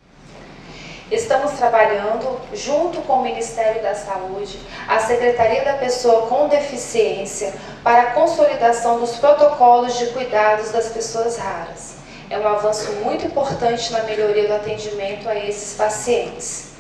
Estamos 1.12 1.52
trabalhando 1.58 2.40
junto 2.54 3.02
com 3.02 3.18
o 3.18 3.22
Ministério 3.22 3.82
da 3.82 3.94
Saúde, 3.94 4.58
a 4.88 4.98
Secretaria 4.98 5.62
da 5.62 5.74
Pessoa 5.74 6.26
com 6.26 6.48
Deficiência, 6.48 7.52
para 7.84 8.00
a 8.00 8.10
consolidação 8.12 8.98
dos 8.98 9.18
protocolos 9.18 9.98
de 9.98 10.06
cuidados 10.06 10.70
das 10.70 10.88
pessoas 10.88 11.36
raras. 11.36 11.96
É 12.30 12.38
um 12.38 12.48
avanço 12.48 12.90
muito 13.04 13.26
importante 13.26 13.92
na 13.92 14.04
melhoria 14.04 14.48
do 14.48 14.54
atendimento 14.54 15.28
a 15.28 15.36
esses 15.36 15.76
pacientes. 15.76 16.70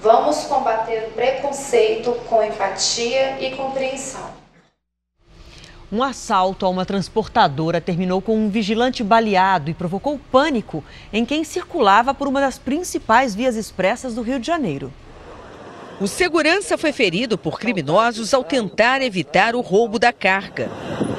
Vamos 0.00 0.44
combater 0.44 1.08
o 1.08 1.10
preconceito 1.10 2.12
com 2.28 2.44
empatia 2.44 3.40
e 3.40 3.56
compreensão. 3.56 4.39
Um 5.92 6.04
assalto 6.04 6.64
a 6.64 6.68
uma 6.68 6.86
transportadora 6.86 7.80
terminou 7.80 8.22
com 8.22 8.36
um 8.36 8.48
vigilante 8.48 9.02
baleado 9.02 9.70
e 9.70 9.74
provocou 9.74 10.20
pânico 10.30 10.84
em 11.12 11.24
quem 11.24 11.42
circulava 11.42 12.14
por 12.14 12.28
uma 12.28 12.40
das 12.40 12.56
principais 12.56 13.34
vias 13.34 13.56
expressas 13.56 14.14
do 14.14 14.22
Rio 14.22 14.38
de 14.38 14.46
Janeiro. 14.46 14.92
O 16.00 16.06
segurança 16.06 16.78
foi 16.78 16.92
ferido 16.92 17.36
por 17.36 17.60
criminosos 17.60 18.32
ao 18.32 18.42
tentar 18.42 19.02
evitar 19.02 19.54
o 19.54 19.60
roubo 19.60 19.98
da 19.98 20.14
carga. 20.14 20.70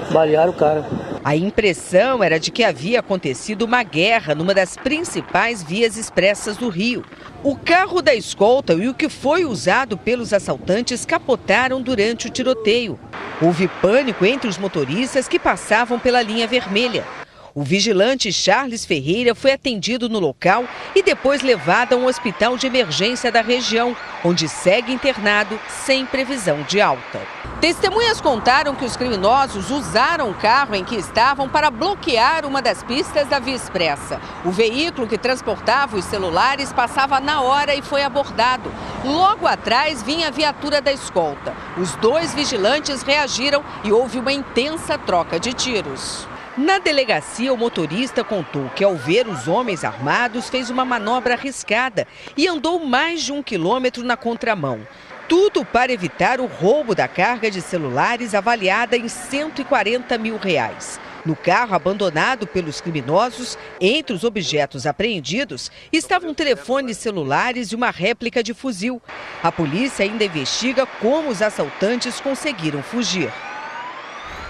Balearam 0.09 0.49
o 0.49 0.55
cara. 0.55 0.83
A 1.23 1.35
impressão 1.35 2.23
era 2.23 2.39
de 2.39 2.49
que 2.49 2.63
havia 2.63 2.99
acontecido 2.99 3.61
uma 3.61 3.83
guerra 3.83 4.33
numa 4.33 4.55
das 4.55 4.75
principais 4.75 5.61
vias 5.61 5.97
expressas 5.97 6.57
do 6.57 6.67
Rio. 6.67 7.05
O 7.43 7.55
carro 7.55 8.01
da 8.01 8.15
escolta 8.15 8.73
e 8.73 8.89
o 8.89 8.93
que 8.95 9.07
foi 9.07 9.45
usado 9.45 9.99
pelos 9.99 10.33
assaltantes 10.33 11.05
capotaram 11.05 11.79
durante 11.79 12.25
o 12.25 12.31
tiroteio. 12.31 12.99
Houve 13.39 13.67
pânico 13.67 14.25
entre 14.25 14.49
os 14.49 14.57
motoristas 14.57 15.27
que 15.27 15.37
passavam 15.37 15.99
pela 15.99 16.23
linha 16.23 16.47
vermelha. 16.47 17.05
O 17.53 17.63
vigilante 17.63 18.31
Charles 18.31 18.85
Ferreira 18.85 19.35
foi 19.35 19.51
atendido 19.51 20.07
no 20.07 20.19
local 20.19 20.63
e 20.95 21.03
depois 21.03 21.41
levado 21.41 21.93
a 21.93 21.97
um 21.97 22.05
hospital 22.05 22.57
de 22.57 22.65
emergência 22.65 23.29
da 23.29 23.41
região, 23.41 23.95
onde 24.23 24.47
segue 24.47 24.93
internado 24.93 25.59
sem 25.67 26.05
previsão 26.05 26.61
de 26.63 26.79
alta. 26.79 27.19
Testemunhas 27.59 28.21
contaram 28.21 28.73
que 28.73 28.85
os 28.85 28.95
criminosos 28.95 29.69
usaram 29.69 30.29
o 30.29 30.33
carro 30.33 30.75
em 30.75 30.85
que 30.85 30.95
estavam 30.95 31.49
para 31.49 31.69
bloquear 31.69 32.45
uma 32.45 32.61
das 32.61 32.83
pistas 32.83 33.27
da 33.27 33.37
Via 33.37 33.55
Expressa. 33.55 34.21
O 34.45 34.51
veículo 34.51 35.05
que 35.05 35.17
transportava 35.17 35.97
os 35.97 36.05
celulares 36.05 36.71
passava 36.71 37.19
na 37.19 37.41
hora 37.41 37.75
e 37.75 37.81
foi 37.81 38.01
abordado. 38.01 38.71
Logo 39.03 39.45
atrás 39.45 40.01
vinha 40.01 40.29
a 40.29 40.31
viatura 40.31 40.81
da 40.81 40.93
escolta. 40.93 41.53
Os 41.77 41.95
dois 41.97 42.33
vigilantes 42.33 43.03
reagiram 43.03 43.61
e 43.83 43.91
houve 43.91 44.19
uma 44.19 44.31
intensa 44.31 44.97
troca 44.97 45.37
de 45.37 45.53
tiros. 45.53 46.30
Na 46.57 46.79
delegacia, 46.79 47.53
o 47.53 47.57
motorista 47.57 48.25
contou 48.25 48.69
que, 48.75 48.83
ao 48.83 48.93
ver 48.93 49.25
os 49.25 49.47
homens 49.47 49.85
armados, 49.85 50.49
fez 50.49 50.69
uma 50.69 50.83
manobra 50.83 51.35
arriscada 51.35 52.05
e 52.35 52.45
andou 52.45 52.85
mais 52.85 53.23
de 53.23 53.31
um 53.31 53.41
quilômetro 53.41 54.03
na 54.03 54.17
contramão. 54.17 54.85
Tudo 55.29 55.63
para 55.63 55.93
evitar 55.93 56.41
o 56.41 56.45
roubo 56.45 56.93
da 56.93 57.07
carga 57.07 57.49
de 57.49 57.61
celulares 57.61 58.35
avaliada 58.35 58.97
em 58.97 59.07
140 59.07 60.17
mil 60.17 60.35
reais. 60.35 60.99
No 61.25 61.37
carro 61.37 61.73
abandonado 61.73 62.45
pelos 62.45 62.81
criminosos, 62.81 63.57
entre 63.79 64.13
os 64.13 64.25
objetos 64.25 64.85
apreendidos 64.85 65.71
estavam 65.89 66.33
telefones 66.33 66.97
celulares 66.97 67.71
e 67.71 67.75
uma 67.75 67.91
réplica 67.91 68.43
de 68.43 68.53
fuzil. 68.53 69.01
A 69.41 69.53
polícia 69.53 70.03
ainda 70.03 70.25
investiga 70.25 70.85
como 70.85 71.29
os 71.29 71.41
assaltantes 71.41 72.19
conseguiram 72.19 72.83
fugir. 72.83 73.31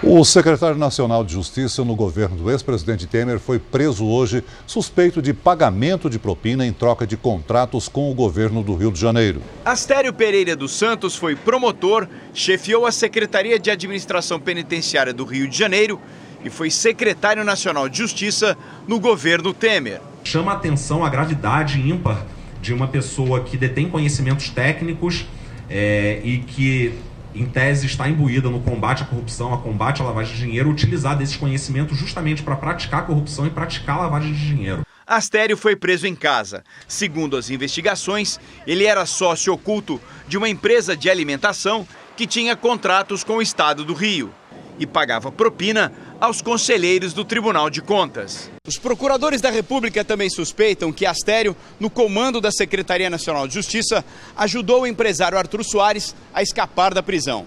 O 0.04 0.24
secretário 0.24 0.76
nacional 0.76 1.22
de 1.22 1.32
Justiça 1.32 1.84
no 1.84 1.94
governo 1.94 2.36
do 2.36 2.50
ex-presidente 2.50 3.06
Temer 3.06 3.38
foi 3.38 3.60
preso 3.60 4.04
hoje, 4.04 4.42
suspeito 4.66 5.22
de 5.22 5.32
pagamento 5.32 6.10
de 6.10 6.18
propina 6.18 6.66
em 6.66 6.72
troca 6.72 7.06
de 7.06 7.16
contratos 7.16 7.86
com 7.86 8.10
o 8.10 8.14
governo 8.14 8.64
do 8.64 8.74
Rio 8.74 8.90
de 8.90 8.98
Janeiro. 8.98 9.40
Astério 9.64 10.12
Pereira 10.12 10.56
dos 10.56 10.72
Santos 10.72 11.14
foi 11.14 11.36
promotor, 11.36 12.08
chefiou 12.34 12.84
a 12.84 12.90
Secretaria 12.90 13.60
de 13.60 13.70
Administração 13.70 14.40
Penitenciária 14.40 15.14
do 15.14 15.24
Rio 15.24 15.48
de 15.48 15.56
Janeiro 15.56 16.00
e 16.44 16.50
foi 16.50 16.68
secretário 16.68 17.44
nacional 17.44 17.88
de 17.88 17.98
Justiça 17.98 18.58
no 18.88 18.98
governo 18.98 19.54
Temer. 19.54 20.00
Chama 20.24 20.50
a 20.50 20.56
atenção 20.56 21.04
a 21.04 21.08
gravidade 21.08 21.80
ímpar 21.80 22.26
de 22.60 22.74
uma 22.74 22.88
pessoa 22.88 23.44
que 23.44 23.56
detém 23.56 23.88
conhecimentos 23.88 24.50
técnicos 24.50 25.26
é, 25.70 26.20
e 26.24 26.38
que 26.38 26.92
em 27.34 27.46
tese, 27.46 27.86
está 27.86 28.08
imbuída 28.08 28.48
no 28.48 28.60
combate 28.60 29.02
à 29.02 29.06
corrupção, 29.06 29.52
a 29.52 29.58
combate 29.58 30.02
à 30.02 30.04
lavagem 30.04 30.34
de 30.34 30.40
dinheiro, 30.40 30.70
utilizar 30.70 31.16
desses 31.16 31.36
conhecimentos 31.36 31.98
justamente 31.98 32.42
para 32.42 32.56
praticar 32.56 33.00
a 33.00 33.04
corrupção 33.04 33.46
e 33.46 33.50
praticar 33.50 33.96
a 33.96 34.02
lavagem 34.02 34.32
de 34.32 34.46
dinheiro. 34.46 34.82
Astério 35.06 35.56
foi 35.56 35.74
preso 35.76 36.06
em 36.06 36.14
casa. 36.14 36.62
Segundo 36.86 37.36
as 37.36 37.50
investigações, 37.50 38.38
ele 38.66 38.84
era 38.84 39.04
sócio 39.04 39.52
oculto 39.52 40.00
de 40.28 40.38
uma 40.38 40.48
empresa 40.48 40.96
de 40.96 41.10
alimentação 41.10 41.86
que 42.16 42.26
tinha 42.26 42.54
contratos 42.56 43.24
com 43.24 43.36
o 43.36 43.42
Estado 43.42 43.84
do 43.84 43.94
Rio 43.94 44.32
e 44.78 44.86
pagava 44.86 45.30
propina 45.30 45.92
aos 46.20 46.40
conselheiros 46.40 47.12
do 47.12 47.24
Tribunal 47.24 47.68
de 47.68 47.82
Contas. 47.82 48.50
Os 48.66 48.78
procuradores 48.78 49.40
da 49.40 49.50
República 49.50 50.04
também 50.04 50.30
suspeitam 50.30 50.92
que 50.92 51.06
Astério, 51.06 51.56
no 51.78 51.90
comando 51.90 52.40
da 52.40 52.50
Secretaria 52.50 53.10
Nacional 53.10 53.48
de 53.48 53.54
Justiça, 53.54 54.04
ajudou 54.36 54.82
o 54.82 54.86
empresário 54.86 55.38
Arthur 55.38 55.64
Soares 55.64 56.14
a 56.32 56.42
escapar 56.42 56.94
da 56.94 57.02
prisão. 57.02 57.46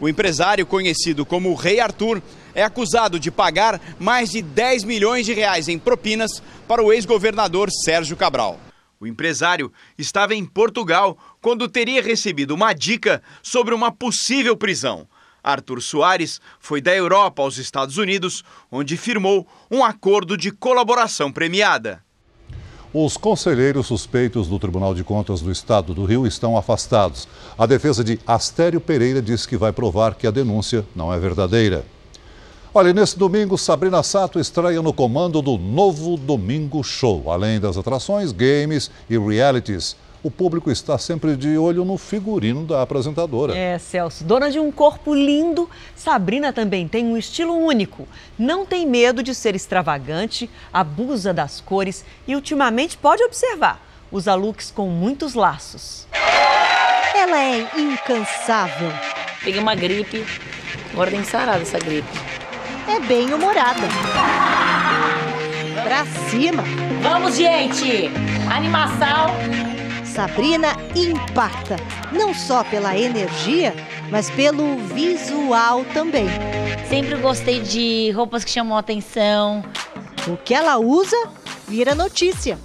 O 0.00 0.08
empresário, 0.08 0.66
conhecido 0.66 1.24
como 1.24 1.50
o 1.50 1.54
Rei 1.54 1.78
Arthur, 1.78 2.20
é 2.54 2.64
acusado 2.64 3.20
de 3.20 3.30
pagar 3.30 3.80
mais 3.98 4.30
de 4.30 4.42
10 4.42 4.84
milhões 4.84 5.24
de 5.24 5.32
reais 5.32 5.68
em 5.68 5.78
propinas 5.78 6.42
para 6.66 6.82
o 6.82 6.92
ex-governador 6.92 7.70
Sérgio 7.70 8.16
Cabral. 8.16 8.58
O 8.98 9.06
empresário 9.06 9.72
estava 9.98 10.34
em 10.34 10.44
Portugal 10.44 11.18
quando 11.40 11.68
teria 11.68 12.00
recebido 12.00 12.54
uma 12.54 12.72
dica 12.72 13.22
sobre 13.42 13.74
uma 13.74 13.90
possível 13.90 14.56
prisão. 14.56 15.08
Arthur 15.42 15.82
Soares 15.82 16.40
foi 16.60 16.80
da 16.80 16.94
Europa 16.94 17.42
aos 17.42 17.58
Estados 17.58 17.96
Unidos, 17.96 18.44
onde 18.70 18.96
firmou 18.96 19.46
um 19.70 19.84
acordo 19.84 20.36
de 20.36 20.50
colaboração 20.50 21.32
premiada. 21.32 22.02
Os 22.94 23.16
conselheiros 23.16 23.86
suspeitos 23.86 24.48
do 24.48 24.58
Tribunal 24.58 24.94
de 24.94 25.02
Contas 25.02 25.40
do 25.40 25.50
Estado 25.50 25.94
do 25.94 26.04
Rio 26.04 26.26
estão 26.26 26.58
afastados. 26.58 27.26
A 27.56 27.64
defesa 27.64 28.04
de 28.04 28.20
Astério 28.26 28.82
Pereira 28.82 29.22
diz 29.22 29.46
que 29.46 29.56
vai 29.56 29.72
provar 29.72 30.14
que 30.14 30.26
a 30.26 30.30
denúncia 30.30 30.86
não 30.94 31.12
é 31.12 31.18
verdadeira. 31.18 31.86
Olha, 32.74 32.92
nesse 32.92 33.18
domingo, 33.18 33.58
Sabrina 33.58 34.02
Sato 34.02 34.38
estreia 34.38 34.80
no 34.80 34.94
comando 34.94 35.42
do 35.42 35.58
novo 35.58 36.16
Domingo 36.16 36.82
Show. 36.82 37.30
Além 37.30 37.60
das 37.60 37.76
atrações, 37.76 38.32
games 38.32 38.90
e 39.08 39.18
realities 39.18 39.96
o 40.22 40.30
público 40.30 40.70
está 40.70 40.96
sempre 40.96 41.36
de 41.36 41.58
olho 41.58 41.84
no 41.84 41.98
figurino 41.98 42.64
da 42.64 42.82
apresentadora. 42.82 43.56
É, 43.56 43.78
Celso. 43.78 44.22
Dona 44.22 44.50
de 44.50 44.60
um 44.60 44.70
corpo 44.70 45.14
lindo, 45.14 45.68
Sabrina 45.96 46.52
também 46.52 46.86
tem 46.86 47.04
um 47.04 47.16
estilo 47.16 47.54
único. 47.54 48.06
Não 48.38 48.64
tem 48.64 48.86
medo 48.86 49.22
de 49.22 49.34
ser 49.34 49.56
extravagante, 49.56 50.48
abusa 50.72 51.34
das 51.34 51.60
cores 51.60 52.04
e, 52.26 52.34
ultimamente, 52.36 52.96
pode 52.96 53.22
observar, 53.24 53.80
usa 54.12 54.34
looks 54.34 54.70
com 54.70 54.88
muitos 54.88 55.34
laços. 55.34 56.06
Ela 57.14 57.38
é 57.38 57.68
incansável. 57.76 58.90
Peguei 59.42 59.60
uma 59.60 59.74
gripe, 59.74 60.24
agora 60.92 61.10
tem 61.10 61.24
sarado 61.24 61.62
essa 61.62 61.78
gripe. 61.78 62.08
É 62.88 63.00
bem 63.00 63.32
humorada. 63.32 63.80
Pra 65.82 66.06
cima. 66.30 66.62
Vamos, 67.02 67.36
gente! 67.36 68.08
Animação 68.48 69.71
Sabrina 70.14 70.76
impacta, 70.94 71.76
não 72.12 72.34
só 72.34 72.62
pela 72.62 72.94
energia, 72.94 73.74
mas 74.10 74.28
pelo 74.28 74.76
visual 74.88 75.86
também. 75.94 76.26
Sempre 76.86 77.16
gostei 77.16 77.60
de 77.60 78.10
roupas 78.10 78.44
que 78.44 78.50
chamam 78.50 78.76
atenção. 78.76 79.64
O 80.28 80.36
que 80.36 80.52
ela 80.52 80.76
usa 80.76 81.16
vira 81.66 81.94
notícia. 81.94 82.58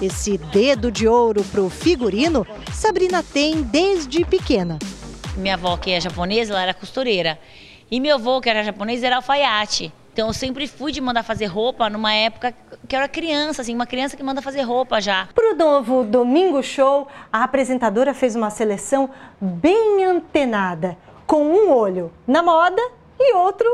Esse 0.00 0.38
dedo 0.38 0.90
de 0.90 1.06
ouro 1.06 1.44
pro 1.44 1.68
figurino, 1.68 2.46
Sabrina 2.72 3.22
tem 3.22 3.62
desde 3.62 4.24
pequena. 4.24 4.78
Minha 5.36 5.54
avó, 5.54 5.76
que 5.76 5.90
é 5.90 6.00
japonesa, 6.00 6.54
ela 6.54 6.62
era 6.62 6.74
costureira. 6.74 7.38
E 7.90 8.00
meu 8.00 8.16
avô, 8.16 8.40
que 8.40 8.48
era 8.48 8.64
japonês, 8.64 9.02
era 9.02 9.16
alfaiate. 9.16 9.92
Então 10.14 10.28
eu 10.28 10.32
sempre 10.32 10.68
fui 10.68 10.92
de 10.92 11.00
mandar 11.00 11.24
fazer 11.24 11.46
roupa 11.46 11.90
numa 11.90 12.14
época 12.14 12.54
que 12.86 12.94
eu 12.94 12.98
era 13.00 13.08
criança, 13.08 13.62
assim, 13.62 13.74
uma 13.74 13.84
criança 13.84 14.16
que 14.16 14.22
manda 14.22 14.40
fazer 14.40 14.62
roupa 14.62 15.00
já. 15.00 15.28
Pro 15.34 15.56
novo 15.56 16.04
Domingo 16.04 16.62
Show, 16.62 17.08
a 17.32 17.42
apresentadora 17.42 18.14
fez 18.14 18.36
uma 18.36 18.48
seleção 18.48 19.10
bem 19.40 20.04
antenada, 20.04 20.96
com 21.26 21.42
um 21.44 21.72
olho 21.72 22.12
na 22.28 22.44
moda 22.44 22.80
e 23.18 23.34
outro 23.34 23.66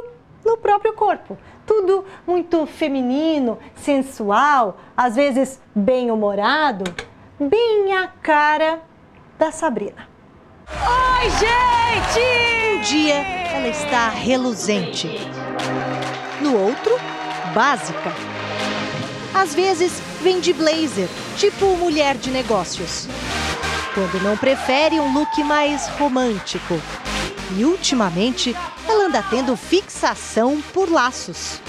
no 0.43 0.57
próprio 0.57 0.95
corpo. 0.95 1.37
Tudo 1.67 2.07
muito 2.27 2.65
feminino, 2.65 3.59
sensual, 3.75 4.79
às 4.97 5.17
vezes 5.17 5.61
bem 5.75 6.11
humorado, 6.11 6.85
bem 7.39 7.93
a 7.99 8.09
cara 8.09 8.81
da 9.39 9.53
Sabrina. 9.53 10.09
Oi, 10.71 11.31
gente! 11.33 12.79
Um 12.79 12.81
dia 12.81 13.17
ela 13.55 13.69
está 13.69 14.09
reluzente 14.09 15.29
no 16.41 16.57
outro, 16.57 16.99
básica. 17.55 18.13
Às 19.35 19.55
vezes 19.55 19.93
vem 20.23 20.41
de 20.41 20.53
blazer, 20.53 21.09
tipo 21.37 21.77
mulher 21.77 22.17
de 22.17 22.31
negócios. 22.31 23.07
Quando 23.95 24.23
não 24.23 24.37
prefere 24.37 25.01
um 25.01 25.13
look 25.13 25.43
mais 25.45 25.89
romântico. 25.99 26.81
E 27.57 27.65
ultimamente 27.65 28.57
ela 28.89 29.07
anda 29.07 29.25
tendo 29.29 29.57
fixação 29.57 30.63
por 30.73 30.91
laços. 30.91 31.61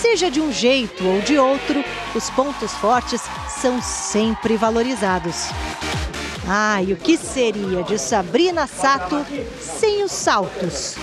Seja 0.00 0.30
de 0.30 0.40
um 0.40 0.52
jeito 0.52 1.06
ou 1.06 1.20
de 1.20 1.38
outro, 1.38 1.84
os 2.14 2.28
pontos 2.30 2.72
fortes 2.72 3.22
são 3.60 3.80
sempre 3.80 4.56
valorizados. 4.56 5.48
Ah, 6.48 6.82
e 6.82 6.92
o 6.92 6.96
que 6.96 7.16
seria 7.16 7.82
de 7.84 7.98
Sabrina 7.98 8.66
Sato 8.66 9.24
sem 9.60 10.02
os 10.02 10.10
saltos? 10.10 10.96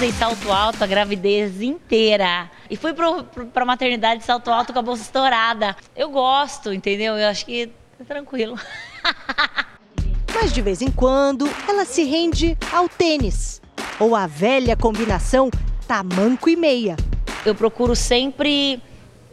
Usei 0.00 0.12
salto 0.12 0.50
alto 0.50 0.82
a 0.82 0.86
gravidez 0.86 1.60
inteira. 1.60 2.50
E 2.70 2.76
fui 2.76 2.94
para 2.94 3.62
a 3.62 3.66
maternidade 3.66 4.20
de 4.20 4.24
salto 4.24 4.50
alto 4.50 4.72
com 4.72 4.78
a 4.78 4.82
bolsa 4.82 5.02
estourada. 5.02 5.76
Eu 5.94 6.08
gosto, 6.08 6.72
entendeu? 6.72 7.18
Eu 7.18 7.28
acho 7.28 7.44
que 7.44 7.70
é 8.00 8.04
tranquilo. 8.04 8.58
Mas 10.32 10.54
de 10.54 10.62
vez 10.62 10.80
em 10.80 10.90
quando 10.90 11.46
ela 11.68 11.84
se 11.84 12.02
rende 12.04 12.56
ao 12.72 12.88
tênis 12.88 13.60
ou 13.98 14.16
à 14.16 14.26
velha 14.26 14.74
combinação 14.74 15.50
tamanco 15.86 16.48
e 16.48 16.56
meia. 16.56 16.96
Eu 17.44 17.54
procuro 17.54 17.94
sempre 17.94 18.82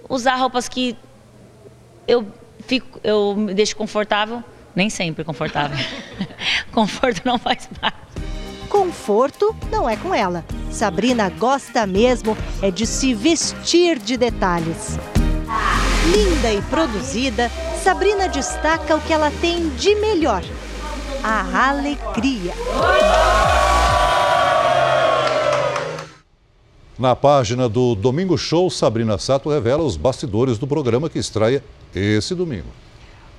usar 0.10 0.36
roupas 0.36 0.68
que 0.68 0.98
eu 2.06 2.28
fico, 2.68 3.00
eu 3.06 3.38
me 3.38 3.54
deixo 3.54 3.74
confortável, 3.74 4.44
nem 4.76 4.90
sempre 4.90 5.24
confortável. 5.24 5.78
Conforto 6.72 7.22
não 7.26 7.38
faz 7.38 7.68
parte. 7.80 8.07
Conforto 9.08 9.56
não 9.72 9.90
é 9.90 9.96
com 9.96 10.14
ela. 10.14 10.44
Sabrina 10.70 11.30
gosta 11.30 11.88
mesmo 11.88 12.38
é 12.62 12.70
de 12.70 12.86
se 12.86 13.14
vestir 13.14 13.98
de 14.00 14.18
detalhes. 14.18 15.00
Linda 16.12 16.52
e 16.52 16.62
produzida, 16.64 17.50
Sabrina 17.82 18.28
destaca 18.28 18.98
o 18.98 19.00
que 19.00 19.14
ela 19.14 19.32
tem 19.40 19.70
de 19.70 19.96
melhor: 19.96 20.44
a 21.24 21.70
alegria. 21.70 22.52
Na 27.00 27.16
página 27.16 27.70
do 27.70 27.96
Domingo 27.96 28.38
Show, 28.38 28.70
Sabrina 28.70 29.18
Sato 29.18 29.50
revela 29.50 29.84
os 29.84 29.96
bastidores 29.96 30.58
do 30.58 30.68
programa 30.68 31.10
que 31.10 31.18
estreia 31.18 31.64
esse 31.96 32.36
domingo. 32.36 32.68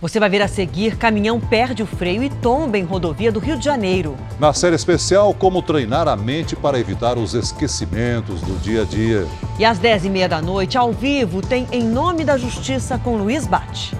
Você 0.00 0.20
vai 0.20 0.30
ver 0.30 0.42
a 0.42 0.48
seguir: 0.48 0.96
caminhão 0.96 1.40
perde 1.40 1.82
o 1.82 1.86
freio 1.86 2.22
e 2.22 2.30
tomba 2.30 2.78
em 2.78 2.84
rodovia 2.84 3.32
do 3.32 3.40
Rio 3.40 3.56
de 3.56 3.64
Janeiro. 3.64 4.16
Na 4.38 4.52
série 4.52 4.76
especial, 4.76 5.34
como 5.34 5.60
treinar 5.60 6.06
a 6.06 6.16
mente 6.16 6.54
para 6.54 6.78
evitar 6.78 7.18
os 7.18 7.34
esquecimentos 7.34 8.40
do 8.42 8.56
dia 8.60 8.82
a 8.82 8.84
dia. 8.84 9.26
E 9.58 9.64
às 9.64 9.78
10h30 9.80 10.28
da 10.28 10.40
noite, 10.40 10.78
ao 10.78 10.92
vivo, 10.92 11.42
tem 11.42 11.66
Em 11.72 11.82
Nome 11.82 12.24
da 12.24 12.36
Justiça 12.36 12.96
com 12.98 13.16
Luiz 13.16 13.46
Bate. 13.46 13.96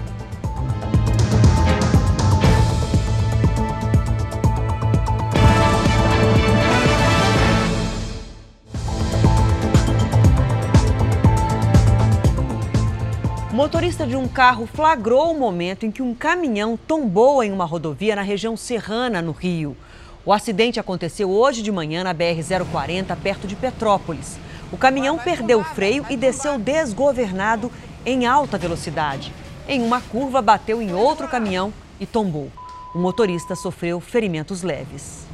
Motorista 13.69 14.07
de 14.07 14.15
um 14.15 14.27
carro 14.27 14.65
flagrou 14.65 15.31
o 15.31 15.39
momento 15.39 15.85
em 15.85 15.91
que 15.91 16.01
um 16.01 16.15
caminhão 16.15 16.75
tombou 16.75 17.43
em 17.43 17.51
uma 17.51 17.65
rodovia 17.65 18.15
na 18.15 18.23
região 18.23 18.57
serrana, 18.57 19.21
no 19.21 19.31
Rio. 19.31 19.77
O 20.25 20.33
acidente 20.33 20.79
aconteceu 20.79 21.29
hoje 21.29 21.61
de 21.61 21.71
manhã 21.71 22.03
na 22.03 22.11
BR-040, 22.11 23.15
perto 23.21 23.45
de 23.45 23.55
Petrópolis. 23.55 24.39
O 24.71 24.77
caminhão 24.77 25.19
perdeu 25.19 25.59
o 25.59 25.63
freio 25.63 26.03
e 26.09 26.17
desceu 26.17 26.57
desgovernado 26.57 27.71
em 28.03 28.25
alta 28.25 28.57
velocidade. 28.57 29.31
Em 29.67 29.83
uma 29.83 30.01
curva, 30.01 30.41
bateu 30.41 30.81
em 30.81 30.91
outro 30.95 31.27
caminhão 31.27 31.71
e 31.99 32.07
tombou. 32.07 32.51
O 32.95 32.97
motorista 32.97 33.53
sofreu 33.53 33.99
ferimentos 33.99 34.63
leves. 34.63 35.27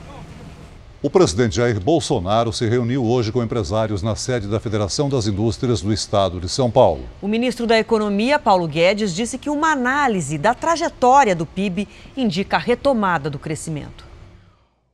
O 1.06 1.10
presidente 1.12 1.58
Jair 1.58 1.80
Bolsonaro 1.80 2.52
se 2.52 2.66
reuniu 2.66 3.06
hoje 3.06 3.32
com 3.32 3.44
empresários 3.44 4.02
na 4.02 4.16
sede 4.16 4.48
da 4.48 4.60
Federação 4.60 5.08
das 5.08 5.28
Indústrias 5.28 5.80
do 5.80 5.94
Estado 5.94 6.40
de 6.40 6.50
São 6.50 6.72
Paulo. 6.72 7.08
O 7.22 7.28
ministro 7.28 7.68
da 7.68 7.78
Economia, 7.78 8.40
Paulo 8.40 8.68
Guedes, 8.68 9.14
disse 9.14 9.38
que 9.38 9.48
uma 9.48 9.72
análise 9.72 10.36
da 10.40 10.56
trajetória 10.56 11.36
do 11.36 11.46
PIB 11.46 11.88
indica 12.18 12.56
a 12.56 12.60
retomada 12.60 13.30
do 13.30 13.38
crescimento. 13.38 14.04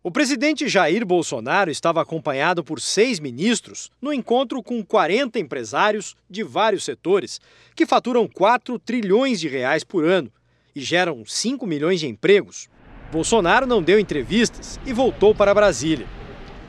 O 0.04 0.12
presidente 0.12 0.68
Jair 0.68 1.06
Bolsonaro 1.06 1.72
estava 1.72 2.02
acompanhado 2.02 2.62
por 2.62 2.82
seis 2.82 3.18
ministros 3.18 3.90
no 4.02 4.12
encontro 4.12 4.62
com 4.62 4.84
40 4.84 5.40
empresários 5.40 6.18
de 6.30 6.44
vários 6.44 6.84
setores, 6.84 7.40
que 7.74 7.86
faturam 7.86 8.28
4 8.28 8.78
trilhões 8.80 9.40
de 9.40 9.48
reais 9.48 9.86
por 9.86 10.04
ano 10.04 10.30
e 10.76 10.82
geram 10.82 11.24
5 11.26 11.66
milhões 11.66 12.02
de 12.02 12.08
empregos. 12.08 12.68
Bolsonaro 13.12 13.68
não 13.68 13.84
deu 13.84 14.00
entrevistas 14.00 14.80
e 14.86 14.94
voltou 14.94 15.36
para 15.36 15.54
Brasília. 15.54 16.06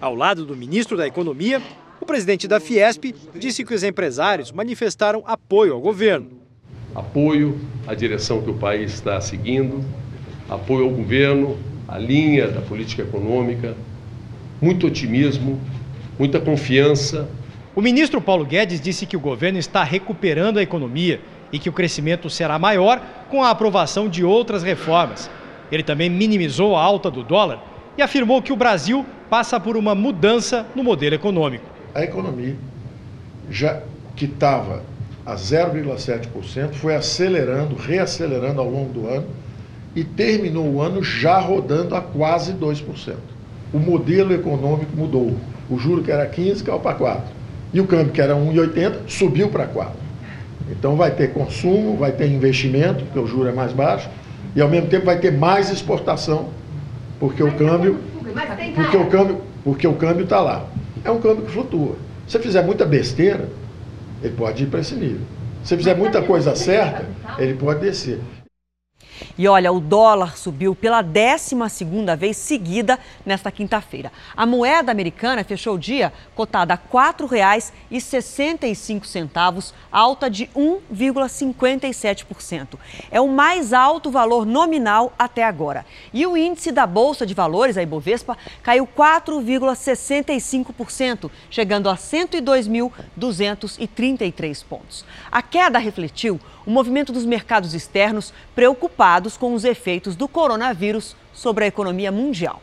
Ao 0.01 0.13
lado 0.13 0.45
do 0.45 0.57
ministro 0.57 0.97
da 0.97 1.07
Economia, 1.07 1.63
o 2.01 2.05
presidente 2.05 2.49
da 2.49 2.59
Fiesp 2.59 3.15
disse 3.37 3.65
que 3.65 3.73
os 3.73 3.85
empresários 3.85 4.51
manifestaram 4.51 5.23
apoio 5.25 5.73
ao 5.73 5.81
governo. 5.81 6.31
Apoio 6.93 7.61
à 7.87 7.95
direção 7.95 8.43
que 8.43 8.51
o 8.51 8.55
país 8.55 8.93
está 8.93 9.21
seguindo, 9.21 9.85
apoio 10.51 10.87
ao 10.87 10.91
governo, 10.91 11.57
à 11.87 11.97
linha 11.97 12.49
da 12.49 12.61
política 12.61 13.03
econômica, 13.03 13.77
muito 14.61 14.89
otimismo, 14.89 15.61
muita 16.19 16.41
confiança. 16.41 17.29
O 17.73 17.81
ministro 17.81 18.21
Paulo 18.21 18.45
Guedes 18.45 18.81
disse 18.81 19.07
que 19.07 19.17
o 19.17 19.21
governo 19.21 19.61
está 19.61 19.85
recuperando 19.85 20.59
a 20.59 20.63
economia 20.63 21.21
e 21.53 21.59
que 21.61 21.69
o 21.69 21.73
crescimento 21.73 22.29
será 22.29 22.59
maior 22.59 23.01
com 23.31 23.45
a 23.45 23.51
aprovação 23.51 24.09
de 24.09 24.25
outras 24.25 24.65
reformas 24.65 25.31
ele 25.73 25.83
também 25.83 26.11
minimizou 26.11 26.77
a 26.77 26.83
alta 26.83 27.11
do 27.11 27.25
dólar 27.25 27.65
e 27.97 28.03
afirmou 28.03 28.43
que 28.43 28.53
o 28.53 28.57
Brasil 28.57 29.05
passa 29.31 29.59
por 29.59 29.77
uma 29.77 29.95
mudança 29.95 30.67
no 30.77 30.85
modelo 30.85 31.15
econômico. 31.15 31.65
A 31.95 32.03
economia, 32.03 32.57
já 33.51 33.81
que 34.15 34.27
estava 34.27 34.83
a 35.25 35.35
0,7%, 35.35 36.73
foi 36.75 36.95
acelerando, 36.95 37.75
reacelerando 37.75 38.61
ao 38.61 38.69
longo 38.69 38.93
do 38.93 39.09
ano 39.09 39.27
e 39.97 40.05
terminou 40.05 40.67
o 40.67 40.81
ano 40.83 41.03
já 41.03 41.39
rodando 41.39 41.95
a 41.95 42.01
quase 42.01 42.53
2%. 42.53 43.15
O 43.73 43.79
modelo 43.79 44.35
econômico 44.35 44.95
mudou. 44.95 45.37
O 45.71 45.79
juro 45.79 46.03
que 46.03 46.11
era 46.11 46.27
15 46.27 46.63
caiu 46.63 46.81
para 46.81 46.95
4. 46.95 47.23
E 47.73 47.81
o 47.81 47.87
câmbio 47.87 48.13
que 48.13 48.21
era 48.21 48.35
1,80 48.35 49.09
subiu 49.09 49.49
para 49.49 49.67
4. 49.67 49.95
Então 50.71 50.97
vai 50.97 51.11
ter 51.11 51.33
consumo, 51.33 51.97
vai 51.97 52.13
ter 52.13 52.27
investimento, 52.27 53.05
porque 53.05 53.19
o 53.19 53.27
juro 53.27 53.49
é 53.49 53.53
mais 53.53 53.73
baixo, 53.73 54.09
e 54.55 54.61
ao 54.61 54.69
mesmo 54.69 54.89
tempo 54.89 55.07
vai 55.07 55.19
ter 55.19 55.33
mais 55.33 55.71
exportação, 55.71 56.51
porque 57.19 57.43
o 57.43 57.53
câmbio, 57.53 57.99
porque 58.75 58.97
o 58.97 59.07
câmbio, 59.07 59.41
porque 59.65 59.87
o 59.87 59.95
câmbio 59.95 60.25
está 60.25 60.41
lá. 60.41 60.67
É 61.05 61.11
um 61.11 61.21
câmbio 61.21 61.45
que 61.45 61.53
flutua. 61.53 61.97
Se 62.27 62.33
você 62.33 62.39
fizer 62.41 62.63
muita 62.63 62.85
besteira, 62.85 63.49
ele 64.23 64.35
pode 64.35 64.63
ir 64.65 64.67
para 64.67 64.81
esse 64.81 64.95
nível. 64.95 65.21
Se 65.63 65.71
você 65.71 65.77
fizer 65.77 65.97
muita 65.97 66.23
coisa 66.23 66.55
certa, 66.55 67.05
ele 67.39 67.55
pode 67.55 67.81
descer. 67.81 68.21
E 69.39 69.49
olha, 69.49 69.73
o 69.73 69.81
dólar 69.81 70.37
subiu 70.37 70.75
pela 70.75 71.01
12 71.01 71.57
vez 72.17 72.37
seguida 72.37 72.99
nesta 73.25 73.51
quinta-feira. 73.51 74.13
A 74.37 74.45
moeda 74.45 74.93
americana 74.93 75.43
fechou 75.43 75.77
o 75.77 75.79
dia 75.79 76.13
cotada 76.35 76.75
a 76.75 76.77
R$ 76.77 76.83
4,65, 76.93 79.73
alta 79.91 80.29
de 80.29 80.49
1,57%. 80.49 82.79
É 83.11 83.19
o 83.21 83.29
mais 83.29 83.73
alto 83.73 84.11
valor 84.11 84.45
nominal 84.45 85.15
até 85.19 85.45
agora. 85.45 85.87
E 86.13 86.27
o 86.27 86.37
índice 86.37 86.71
da 86.71 86.87
Bolsa 86.87 87.25
de 87.25 87.33
Valores, 87.33 87.79
a 87.79 87.83
Ibovespa, 87.83 88.37
caiu 88.63 88.87
4,65%, 88.87 91.31
chegando 91.51 91.89
a 91.89 91.97
102.233 91.97 94.65
pontos. 94.69 95.07
A 95.31 95.41
queda 95.41 95.79
refletiu 95.79 96.39
o 96.67 96.71
movimento 96.71 97.13
dos 97.13 97.25
mercados 97.25 97.75
externos 97.75 98.33
preocupados 98.55 99.37
com 99.37 99.55
os 99.55 99.65
efeitos 99.65 100.17
do 100.17 100.29
coronavírus 100.29 101.17
sobre 101.33 101.65
a 101.65 101.69
economia 101.69 102.13
mundial. 102.13 102.63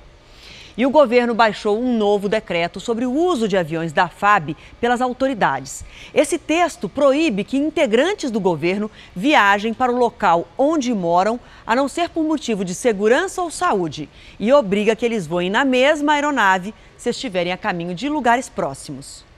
E 0.78 0.86
o 0.86 0.90
governo 0.90 1.36
baixou 1.36 1.78
um 1.78 1.98
novo 1.98 2.30
decreto 2.30 2.80
sobre 2.80 3.06
o 3.06 3.12
uso 3.12 3.50
de 3.50 3.58
aviões 3.58 3.92
da 3.92 4.08
FAB 4.08 4.56
pelas 4.80 5.02
autoridades. 5.02 5.84
Esse 6.14 6.38
texto 6.38 6.88
proíbe 6.88 7.44
que 7.44 7.58
integrantes 7.58 8.32
do 8.32 8.40
governo 8.40 8.90
viajem 9.14 9.74
para 9.74 9.92
o 9.92 9.98
local 9.98 10.48
onde 10.58 10.94
moram, 10.94 11.38
a 11.68 11.76
não 11.76 11.90
ser 11.90 12.10
por 12.10 12.24
motivo 12.24 12.64
de 12.64 12.74
segurança 12.74 13.42
ou 13.42 13.52
saúde, 13.52 14.08
e 14.40 14.54
obriga 14.54 14.96
que 14.96 15.06
eles 15.06 15.28
voem 15.28 15.50
na 15.50 15.66
mesma 15.66 16.14
aeronave 16.14 16.74
se 16.98 17.10
estiverem 17.10 17.52
a 17.52 17.58
caminho 17.58 17.94
de 17.94 18.08
lugares 18.08 18.48
próximos. 18.48 19.29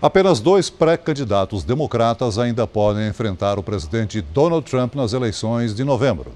Apenas 0.00 0.38
dois 0.38 0.70
pré-candidatos 0.70 1.64
democratas 1.64 2.38
ainda 2.38 2.68
podem 2.68 3.08
enfrentar 3.08 3.58
o 3.58 3.64
presidente 3.64 4.20
Donald 4.20 4.64
Trump 4.70 4.94
nas 4.94 5.12
eleições 5.12 5.74
de 5.74 5.82
novembro. 5.82 6.32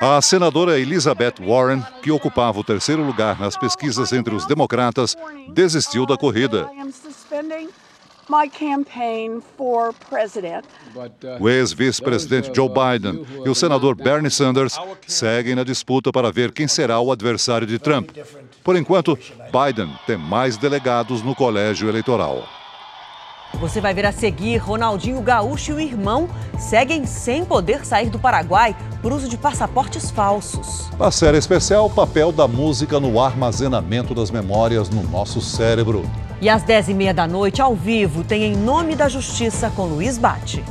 A 0.00 0.20
senadora 0.22 0.80
Elizabeth 0.80 1.34
Warren, 1.46 1.84
que 2.02 2.10
ocupava 2.10 2.58
o 2.58 2.64
terceiro 2.64 3.04
lugar 3.04 3.38
nas 3.38 3.56
pesquisas 3.58 4.10
entre 4.12 4.34
os 4.34 4.46
democratas, 4.46 5.14
desistiu 5.52 6.06
da 6.06 6.16
corrida. 6.16 6.66
O 11.38 11.48
ex-vice-presidente 11.48 12.50
Joe 12.54 12.68
Biden 12.68 13.26
e 13.44 13.48
o 13.50 13.54
senador 13.54 13.94
Bernie 13.94 14.30
Sanders 14.30 14.76
seguem 15.06 15.54
na 15.54 15.62
disputa 15.62 16.10
para 16.10 16.32
ver 16.32 16.52
quem 16.52 16.66
será 16.66 16.98
o 16.98 17.12
adversário 17.12 17.66
de 17.66 17.78
Trump. 17.78 18.10
Por 18.62 18.76
enquanto, 18.76 19.18
Biden 19.46 19.90
tem 20.06 20.16
mais 20.16 20.56
delegados 20.56 21.22
no 21.22 21.34
colégio 21.34 21.88
eleitoral. 21.88 22.44
Você 23.60 23.80
vai 23.80 23.92
ver 23.92 24.06
a 24.06 24.12
seguir: 24.12 24.56
Ronaldinho 24.56 25.20
Gaúcho 25.20 25.72
e 25.72 25.74
o 25.74 25.80
irmão 25.80 26.28
seguem 26.58 27.04
sem 27.04 27.44
poder 27.44 27.84
sair 27.84 28.08
do 28.08 28.18
Paraguai 28.18 28.74
por 29.02 29.12
uso 29.12 29.28
de 29.28 29.36
passaportes 29.36 30.10
falsos. 30.10 30.90
Na 30.98 31.10
série 31.10 31.38
especial, 31.38 31.86
o 31.86 31.90
papel 31.90 32.32
da 32.32 32.48
música 32.48 32.98
no 32.98 33.20
armazenamento 33.20 34.14
das 34.14 34.30
memórias 34.30 34.88
no 34.88 35.02
nosso 35.02 35.40
cérebro. 35.40 36.08
E 36.40 36.48
às 36.48 36.64
10h30 36.64 37.12
da 37.12 37.26
noite, 37.26 37.60
ao 37.60 37.74
vivo, 37.74 38.24
tem 38.24 38.44
Em 38.44 38.56
Nome 38.56 38.96
da 38.96 39.08
Justiça 39.08 39.70
com 39.70 39.84
Luiz 39.84 40.18
Bate. 40.18 40.64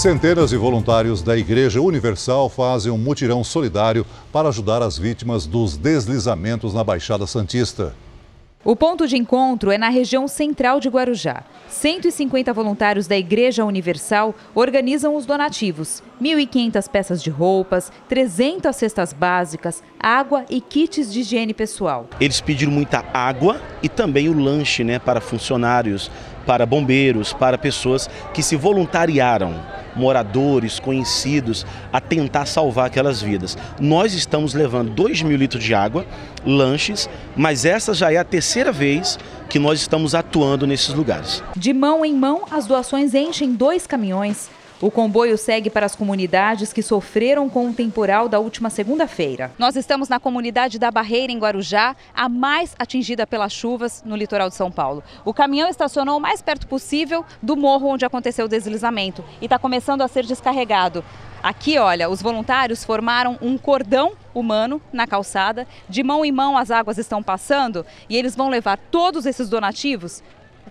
Centenas 0.00 0.48
de 0.48 0.56
voluntários 0.56 1.20
da 1.20 1.36
Igreja 1.36 1.78
Universal 1.78 2.48
fazem 2.48 2.90
um 2.90 2.96
mutirão 2.96 3.44
solidário 3.44 4.06
para 4.32 4.48
ajudar 4.48 4.80
as 4.80 4.96
vítimas 4.96 5.44
dos 5.44 5.76
deslizamentos 5.76 6.72
na 6.72 6.82
Baixada 6.82 7.26
Santista. 7.26 7.94
O 8.64 8.74
ponto 8.74 9.06
de 9.06 9.18
encontro 9.18 9.70
é 9.70 9.76
na 9.76 9.90
região 9.90 10.26
central 10.26 10.80
de 10.80 10.88
Guarujá. 10.88 11.44
150 11.68 12.50
voluntários 12.54 13.06
da 13.06 13.14
Igreja 13.18 13.62
Universal 13.62 14.34
organizam 14.54 15.14
os 15.14 15.26
donativos: 15.26 16.02
1.500 16.18 16.88
peças 16.88 17.22
de 17.22 17.28
roupas, 17.28 17.92
300 18.08 18.74
cestas 18.74 19.12
básicas, 19.12 19.82
água 19.98 20.46
e 20.48 20.62
kits 20.62 21.12
de 21.12 21.20
higiene 21.20 21.52
pessoal. 21.52 22.08
Eles 22.18 22.40
pediram 22.40 22.72
muita 22.72 23.04
água 23.12 23.60
e 23.82 23.88
também 23.90 24.30
o 24.30 24.38
lanche 24.38 24.82
né, 24.82 24.98
para 24.98 25.20
funcionários, 25.20 26.10
para 26.46 26.64
bombeiros, 26.64 27.34
para 27.34 27.58
pessoas 27.58 28.08
que 28.32 28.42
se 28.42 28.56
voluntariaram 28.56 29.79
moradores, 29.94 30.78
conhecidos, 30.78 31.66
a 31.92 32.00
tentar 32.00 32.46
salvar 32.46 32.86
aquelas 32.86 33.20
vidas. 33.20 33.56
Nós 33.80 34.14
estamos 34.14 34.54
levando 34.54 34.90
2 34.90 35.22
mil 35.22 35.36
litros 35.36 35.62
de 35.62 35.74
água, 35.74 36.06
lanches, 36.44 37.08
mas 37.36 37.64
essa 37.64 37.94
já 37.94 38.12
é 38.12 38.16
a 38.16 38.24
terceira 38.24 38.72
vez 38.72 39.18
que 39.48 39.58
nós 39.58 39.80
estamos 39.80 40.14
atuando 40.14 40.66
nesses 40.66 40.94
lugares. 40.94 41.42
De 41.56 41.72
mão 41.72 42.04
em 42.04 42.14
mão, 42.14 42.44
as 42.50 42.66
doações 42.66 43.14
enchem 43.14 43.52
dois 43.52 43.86
caminhões. 43.86 44.48
O 44.82 44.90
comboio 44.90 45.36
segue 45.36 45.68
para 45.68 45.84
as 45.84 45.94
comunidades 45.94 46.72
que 46.72 46.82
sofreram 46.82 47.50
com 47.50 47.68
o 47.68 47.74
temporal 47.74 48.30
da 48.30 48.38
última 48.38 48.70
segunda-feira. 48.70 49.52
Nós 49.58 49.76
estamos 49.76 50.08
na 50.08 50.18
comunidade 50.18 50.78
da 50.78 50.90
Barreira, 50.90 51.30
em 51.30 51.38
Guarujá, 51.38 51.94
a 52.14 52.30
mais 52.30 52.74
atingida 52.78 53.26
pelas 53.26 53.52
chuvas 53.52 54.02
no 54.06 54.16
litoral 54.16 54.48
de 54.48 54.54
São 54.54 54.72
Paulo. 54.72 55.04
O 55.22 55.34
caminhão 55.34 55.68
estacionou 55.68 56.16
o 56.16 56.20
mais 56.20 56.40
perto 56.40 56.66
possível 56.66 57.26
do 57.42 57.58
morro 57.58 57.88
onde 57.88 58.06
aconteceu 58.06 58.46
o 58.46 58.48
deslizamento 58.48 59.22
e 59.38 59.44
está 59.44 59.58
começando 59.58 60.00
a 60.00 60.08
ser 60.08 60.24
descarregado. 60.24 61.04
Aqui, 61.42 61.76
olha, 61.76 62.08
os 62.08 62.22
voluntários 62.22 62.82
formaram 62.82 63.38
um 63.42 63.58
cordão 63.58 64.12
humano 64.34 64.80
na 64.90 65.06
calçada. 65.06 65.68
De 65.90 66.02
mão 66.02 66.24
em 66.24 66.32
mão 66.32 66.56
as 66.56 66.70
águas 66.70 66.96
estão 66.96 67.22
passando 67.22 67.84
e 68.08 68.16
eles 68.16 68.34
vão 68.34 68.48
levar 68.48 68.78
todos 68.90 69.26
esses 69.26 69.50
donativos 69.50 70.22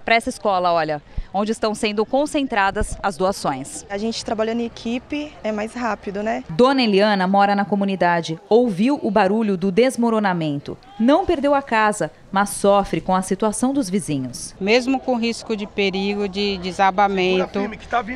para 0.10 0.15
essa 0.15 0.30
escola, 0.30 0.74
olha, 0.74 1.04
onde 1.32 1.52
estão 1.52 1.76
sendo 1.76 2.04
concentradas 2.04 2.98
as 3.04 3.15
doações. 3.15 3.86
A 3.88 3.95
gente 3.95 4.26
trabalhando 4.26 4.62
em 4.62 4.65
equipe 4.65 5.32
é 5.43 5.52
mais 5.52 5.76
rápido, 5.76 6.24
né? 6.24 6.43
Dona 6.50 6.82
Eliana 6.82 7.28
mora 7.28 7.56
na 7.56 7.63
comunidade, 7.63 8.39
ouviu 8.50 9.00
o 9.04 9.12
barulho 9.12 9.56
do 9.56 9.72
desmoronamento. 9.72 10.76
Não 11.00 11.28
perdeu 11.28 11.54
a 11.54 11.62
casa, 11.62 12.12
mas 12.32 12.50
sofre 12.50 13.00
com 13.00 13.13
a 13.13 13.22
situação 13.22 13.72
dos 13.72 13.88
vizinhos. 13.88 14.56
Mesmo 14.60 15.00
com 15.00 15.15
risco 15.15 15.56
de 15.56 15.67
perigo 15.67 16.28
de 16.28 16.58
desabamento, 16.58 17.60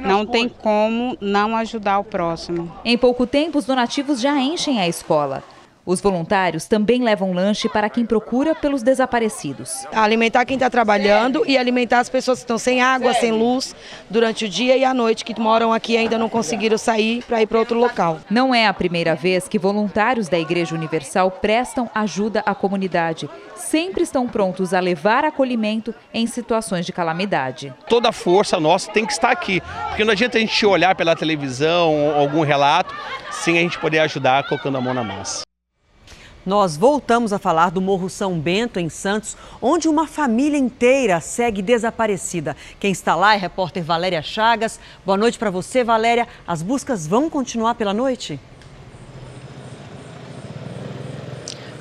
não 0.02 0.26
tem 0.26 0.50
como 0.50 1.16
não 1.22 1.56
ajudar 1.58 2.00
o 2.00 2.04
próximo. 2.04 2.76
Em 2.84 2.98
pouco 2.98 3.28
tempo, 3.28 3.60
os 3.60 3.66
donativos 3.66 4.20
já 4.20 4.36
enchem 4.40 4.82
a 4.82 4.88
escola. 4.88 5.44
Os 5.86 6.00
voluntários 6.00 6.66
também 6.66 7.04
levam 7.04 7.34
lanche 7.34 7.68
para 7.68 7.90
quem 7.90 8.06
procura 8.06 8.56
pelos 8.56 8.82
desaparecidos. 8.82 9.86
Alimentar 9.92 10.46
quem 10.46 10.56
está 10.56 10.70
trabalhando 10.70 11.44
e 11.46 11.58
alimentar 11.58 12.00
as 12.00 12.08
pessoas 12.08 12.40
que 12.40 12.44
estão 12.44 12.58
sem 12.58 12.82
água, 12.82 13.14
sem 13.14 13.34
luz 13.34 13.76
durante 14.10 14.46
o 14.46 14.50
dia 14.50 14.78
e 14.78 14.86
a 14.86 14.94
noite, 14.94 15.26
que 15.26 15.38
moram 15.38 15.74
aqui 15.74 15.94
e 15.94 15.98
ainda 15.98 16.18
não 16.18 16.30
conseguiram 16.30 16.78
sair 16.78 17.22
para 17.24 17.42
ir 17.42 17.48
para 17.48 17.60
outro 17.60 17.78
local. 17.78 18.20
Não 18.30 18.56
é 18.56 18.66
a 18.66 18.74
primeira 18.74 19.14
vez 19.14 19.48
que 19.50 19.60
voluntários 19.60 20.30
da 20.30 20.40
Igreja 20.40 20.74
Universal 20.74 21.30
prestam 21.30 21.90
ajuda 21.94 22.42
à 22.46 22.56
comunidade. 22.56 23.30
Sempre 23.54 24.04
estão 24.04 24.26
prontos 24.26 24.74
a 24.74 24.80
levar 24.80 25.26
acolhimento 25.26 25.94
em 26.14 26.26
situações 26.26 26.86
de 26.86 26.94
calamidade. 26.94 27.74
Toda 27.90 28.08
a 28.08 28.14
força 28.14 28.58
nossa 28.58 28.90
tem 28.90 29.06
que 29.06 29.12
estar 29.12 29.32
aqui, 29.32 29.62
porque 29.90 30.06
não 30.06 30.14
adianta 30.14 30.38
a 30.38 30.42
gente 30.42 30.66
olhar 30.66 30.96
pela 30.96 31.14
televisão 31.14 31.94
ou 31.94 32.16
algum 32.16 32.42
relato 32.42 32.96
sem 33.32 33.58
a 33.58 33.62
gente 33.62 33.78
poder 33.80 34.00
ajudar 34.00 34.48
colocando 34.48 34.78
a 34.78 34.82
mão 34.82 34.94
na 34.94 35.04
massa. 35.04 35.44
Nós 36.46 36.76
voltamos 36.76 37.32
a 37.32 37.40
falar 37.40 37.72
do 37.72 37.80
Morro 37.80 38.10
São 38.10 38.38
Bento, 38.38 38.78
em 38.78 38.90
Santos, 38.90 39.38
onde 39.62 39.88
uma 39.88 40.06
família 40.06 40.58
inteira 40.58 41.22
segue 41.22 41.62
desaparecida. 41.62 42.56
Quem 42.82 42.92
está 42.92 43.16
lá 43.16 43.34
é 43.34 43.38
a 43.38 43.40
repórter 43.40 43.82
Valéria 43.82 44.22
Chagas. 44.22 44.78
Boa 45.06 45.18
noite 45.18 45.40
para 45.40 45.50
você, 45.50 45.86
Valéria. 45.86 46.28
As 46.46 46.62
buscas 46.62 47.08
vão 47.08 47.30
continuar 47.30 47.76
pela 47.76 47.94
noite? 47.94 48.38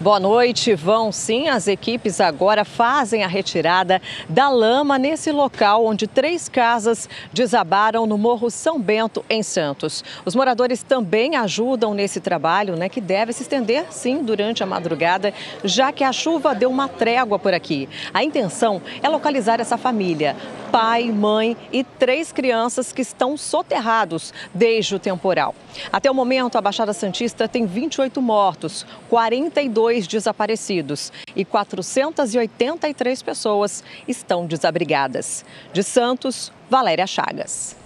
Boa 0.02 0.18
noite. 0.18 0.74
Vão 0.74 1.12
sim, 1.12 1.48
as 1.48 1.68
equipes 1.68 2.20
agora 2.20 2.64
fazem 2.64 3.22
a 3.22 3.28
retirada 3.28 4.02
da 4.28 4.48
lama 4.48 4.98
nesse 4.98 5.30
local 5.30 5.86
onde 5.86 6.08
três 6.08 6.48
casas 6.48 7.08
desabaram 7.32 8.04
no 8.04 8.18
Morro 8.18 8.50
São 8.50 8.80
Bento, 8.80 9.24
em 9.30 9.44
Santos. 9.44 10.02
Os 10.24 10.34
moradores 10.34 10.82
também 10.82 11.36
ajudam 11.36 11.94
nesse 11.94 12.20
trabalho, 12.20 12.74
né, 12.74 12.88
que 12.88 13.00
deve 13.00 13.32
se 13.32 13.42
estender 13.42 13.86
sim 13.92 14.24
durante 14.24 14.60
a 14.60 14.66
madrugada, 14.66 15.32
já 15.62 15.92
que 15.92 16.02
a 16.02 16.10
chuva 16.10 16.52
deu 16.52 16.68
uma 16.68 16.88
trégua 16.88 17.38
por 17.38 17.54
aqui. 17.54 17.88
A 18.12 18.24
intenção 18.24 18.82
é 19.04 19.08
localizar 19.08 19.60
essa 19.60 19.78
família, 19.78 20.34
pai, 20.72 21.12
mãe 21.12 21.56
e 21.72 21.84
três 21.84 22.32
crianças 22.32 22.92
que 22.92 23.02
estão 23.02 23.36
soterrados 23.36 24.34
desde 24.52 24.96
o 24.96 24.98
temporal. 24.98 25.54
Até 25.92 26.10
o 26.10 26.14
momento, 26.14 26.58
a 26.58 26.60
Baixada 26.60 26.92
Santista 26.92 27.46
tem 27.46 27.66
28 27.66 28.20
mortos, 28.20 28.84
42 29.08 29.91
desaparecidos 30.06 31.12
e 31.36 31.44
483 31.44 33.22
pessoas 33.22 33.84
estão 34.08 34.46
desabrigadas. 34.46 35.44
De 35.72 35.82
Santos, 35.82 36.52
Valéria 36.68 37.06
Chagas. 37.06 37.76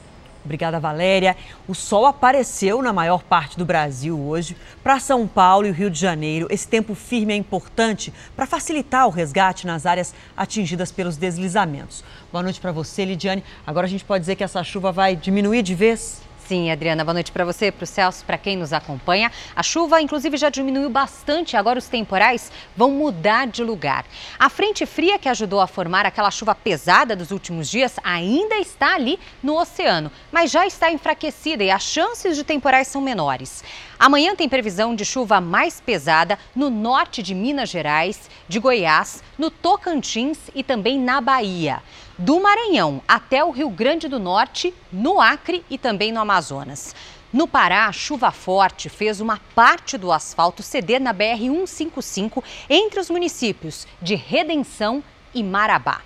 Obrigada, 0.47 0.79
Valéria. 0.79 1.37
O 1.67 1.75
sol 1.75 2.07
apareceu 2.07 2.81
na 2.81 2.93
maior 2.93 3.25
parte 3.25 3.59
do 3.59 3.65
Brasil 3.65 4.17
hoje. 4.17 4.57
Para 4.81 5.01
São 5.01 5.27
Paulo 5.27 5.67
e 5.67 5.71
o 5.71 5.75
Rio 5.75 5.91
de 5.91 5.99
Janeiro, 5.99 6.47
esse 6.49 6.69
tempo 6.69 6.95
firme 6.95 7.33
é 7.33 7.37
importante 7.37 8.15
para 8.37 8.47
facilitar 8.47 9.09
o 9.09 9.11
resgate 9.11 9.67
nas 9.67 9.85
áreas 9.87 10.15
atingidas 10.37 10.93
pelos 10.93 11.17
deslizamentos. 11.17 12.05
Boa 12.31 12.45
noite 12.45 12.61
para 12.61 12.71
você, 12.71 13.05
Lidiane. 13.05 13.43
Agora 13.67 13.87
a 13.87 13.91
gente 13.91 14.05
pode 14.05 14.21
dizer 14.21 14.37
que 14.37 14.45
essa 14.45 14.63
chuva 14.63 14.93
vai 14.93 15.17
diminuir 15.17 15.63
de 15.63 15.75
vez? 15.75 16.23
Sim, 16.47 16.71
Adriana, 16.71 17.03
boa 17.03 17.15
noite 17.15 17.33
para 17.33 17.45
você, 17.45 17.73
para 17.73 17.83
o 17.83 17.87
Celso, 17.89 18.25
para 18.25 18.39
quem 18.39 18.57
nos 18.57 18.73
acompanha. 18.73 19.33
A 19.57 19.65
chuva, 19.65 20.01
inclusive, 20.01 20.37
já 20.37 20.49
diminuiu 20.49 20.89
bastante, 20.89 21.57
agora 21.57 21.77
os 21.77 21.89
temporais 21.89 22.53
vão 22.77 22.89
mudar 22.89 23.49
de 23.49 23.65
lugar. 23.65 24.05
A 24.39 24.49
frente 24.49 24.87
fria 24.87 25.19
que 25.19 25.29
ajudou 25.29 25.61
a 25.61 25.67
formar 25.67 26.07
aquela 26.07 26.31
chuva 26.31 26.55
pesada 26.55 27.17
dos 27.17 27.33
últimos 27.33 27.69
dias 27.69 27.97
ainda 28.05 28.55
está 28.59 28.95
ali 28.95 29.19
no 29.43 29.61
oceano, 29.61 30.09
mas 30.31 30.53
já 30.53 30.65
está 30.65 30.89
enfraquecida 30.89 31.65
e 31.65 31.71
as 31.71 31.83
chances 31.83 32.37
de 32.37 32.45
temporais 32.45 32.87
são 32.87 33.03
menores. 33.03 33.65
Amanhã 33.99 34.37
tem 34.37 34.49
previsão 34.49 34.95
de 34.95 35.05
chuva 35.05 35.41
mais 35.41 35.81
pesada 35.81 36.39
no 36.55 36.71
norte 36.71 37.25
de 37.25 37.35
Minas 37.35 37.71
Gerais, 37.71 38.31
de 38.47 38.61
Goiás, 38.61 39.21
no 39.37 39.51
Tocantins 39.51 40.39
e 40.55 40.63
também 40.63 40.97
na 40.97 41.21
Bahia 41.21 41.83
do 42.19 42.41
Maranhão 42.41 43.03
até 43.07 43.45
o 43.45 43.51
Rio 43.51 43.69
Grande 43.69 44.09
do 44.09 44.19
Norte, 44.19 44.73
no 44.91 45.21
Acre 45.21 45.65
e 45.69 45.77
também 45.77 46.13
no 46.13 46.21
Amazonas. 46.21 46.95
No 47.33 47.47
Pará, 47.47 47.93
chuva 47.93 48.31
forte 48.31 48.89
fez 48.89 49.21
uma 49.21 49.39
parte 49.55 49.99
do 49.99 50.11
asfalto 50.11 50.63
ceder 50.63 51.01
na 51.01 51.13
BR-155 51.13 52.43
entre 52.71 53.01
os 53.01 53.11
municípios 53.11 53.87
de 54.01 54.15
Redenção 54.15 55.05
e 55.35 55.43
Marabá. 55.43 56.01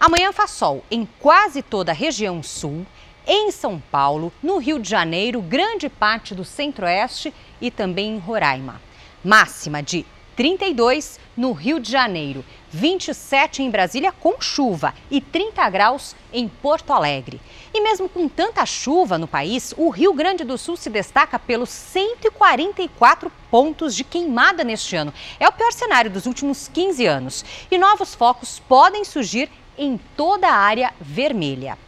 Amanhã 0.00 0.32
faz 0.32 0.50
sol 0.50 0.84
em 0.90 1.08
quase 1.20 1.62
toda 1.62 1.92
a 1.92 1.94
região 1.94 2.42
sul, 2.42 2.84
em 3.26 3.50
São 3.50 3.80
Paulo, 3.90 4.32
no 4.42 4.58
Rio 4.58 4.78
de 4.78 4.88
Janeiro, 4.88 5.40
grande 5.40 5.88
parte 5.88 6.34
do 6.34 6.44
centro-oeste 6.44 7.32
e 7.60 7.70
também 7.70 8.16
em 8.16 8.18
Roraima. 8.18 8.80
Máxima 9.24 9.82
de 9.82 10.04
32 10.36 11.18
no 11.34 11.52
Rio 11.52 11.80
de 11.80 11.90
Janeiro, 11.90 12.44
27 12.70 13.62
em 13.62 13.70
Brasília 13.70 14.12
com 14.12 14.38
chuva 14.38 14.94
e 15.10 15.18
30 15.18 15.68
graus 15.70 16.14
em 16.30 16.46
Porto 16.46 16.92
Alegre. 16.92 17.40
E 17.72 17.80
mesmo 17.80 18.06
com 18.06 18.28
tanta 18.28 18.64
chuva 18.66 19.16
no 19.16 19.26
país, 19.26 19.72
o 19.78 19.88
Rio 19.88 20.12
Grande 20.12 20.44
do 20.44 20.58
Sul 20.58 20.76
se 20.76 20.90
destaca 20.90 21.38
pelos 21.38 21.70
144 21.70 23.32
pontos 23.50 23.96
de 23.96 24.04
queimada 24.04 24.62
neste 24.62 24.94
ano. 24.94 25.12
É 25.40 25.48
o 25.48 25.52
pior 25.52 25.72
cenário 25.72 26.10
dos 26.10 26.26
últimos 26.26 26.68
15 26.68 27.06
anos. 27.06 27.44
E 27.70 27.78
novos 27.78 28.14
focos 28.14 28.60
podem 28.68 29.04
surgir 29.04 29.50
em 29.78 29.98
toda 30.16 30.48
a 30.48 30.54
área 30.54 30.92
vermelha. 31.00 31.78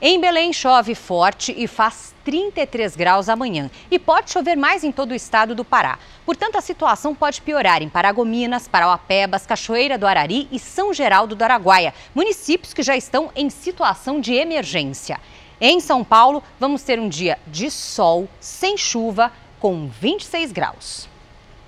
Em 0.00 0.20
Belém 0.20 0.52
chove 0.52 0.94
forte 0.94 1.52
e 1.56 1.66
faz 1.66 2.14
33 2.28 2.94
graus 2.94 3.26
amanhã. 3.26 3.70
E 3.90 3.98
pode 3.98 4.30
chover 4.30 4.54
mais 4.54 4.84
em 4.84 4.92
todo 4.92 5.12
o 5.12 5.14
estado 5.14 5.54
do 5.54 5.64
Pará. 5.64 5.98
Portanto, 6.26 6.58
a 6.58 6.60
situação 6.60 7.14
pode 7.14 7.40
piorar 7.40 7.82
em 7.82 7.88
Paragominas, 7.88 8.68
Parauapebas, 8.68 9.46
Cachoeira 9.46 9.96
do 9.96 10.06
Arari 10.06 10.46
e 10.52 10.58
São 10.58 10.92
Geraldo 10.92 11.34
do 11.34 11.42
Araguaia, 11.42 11.94
municípios 12.14 12.74
que 12.74 12.82
já 12.82 12.94
estão 12.94 13.30
em 13.34 13.48
situação 13.48 14.20
de 14.20 14.34
emergência. 14.34 15.18
Em 15.58 15.80
São 15.80 16.04
Paulo, 16.04 16.42
vamos 16.60 16.82
ter 16.82 17.00
um 17.00 17.08
dia 17.08 17.38
de 17.46 17.70
sol, 17.70 18.28
sem 18.38 18.76
chuva, 18.76 19.32
com 19.58 19.88
26 19.88 20.52
graus. 20.52 21.08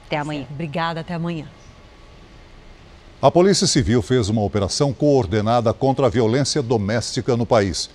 Até 0.06 0.18
amanhã. 0.18 0.46
Obrigada, 0.50 1.00
até 1.00 1.14
amanhã. 1.14 1.46
A 3.22 3.30
Polícia 3.30 3.66
Civil 3.66 4.02
fez 4.02 4.28
uma 4.28 4.42
operação 4.42 4.92
coordenada 4.92 5.72
contra 5.72 6.04
a 6.04 6.10
violência 6.10 6.60
doméstica 6.60 7.34
no 7.34 7.46
país. 7.46 7.88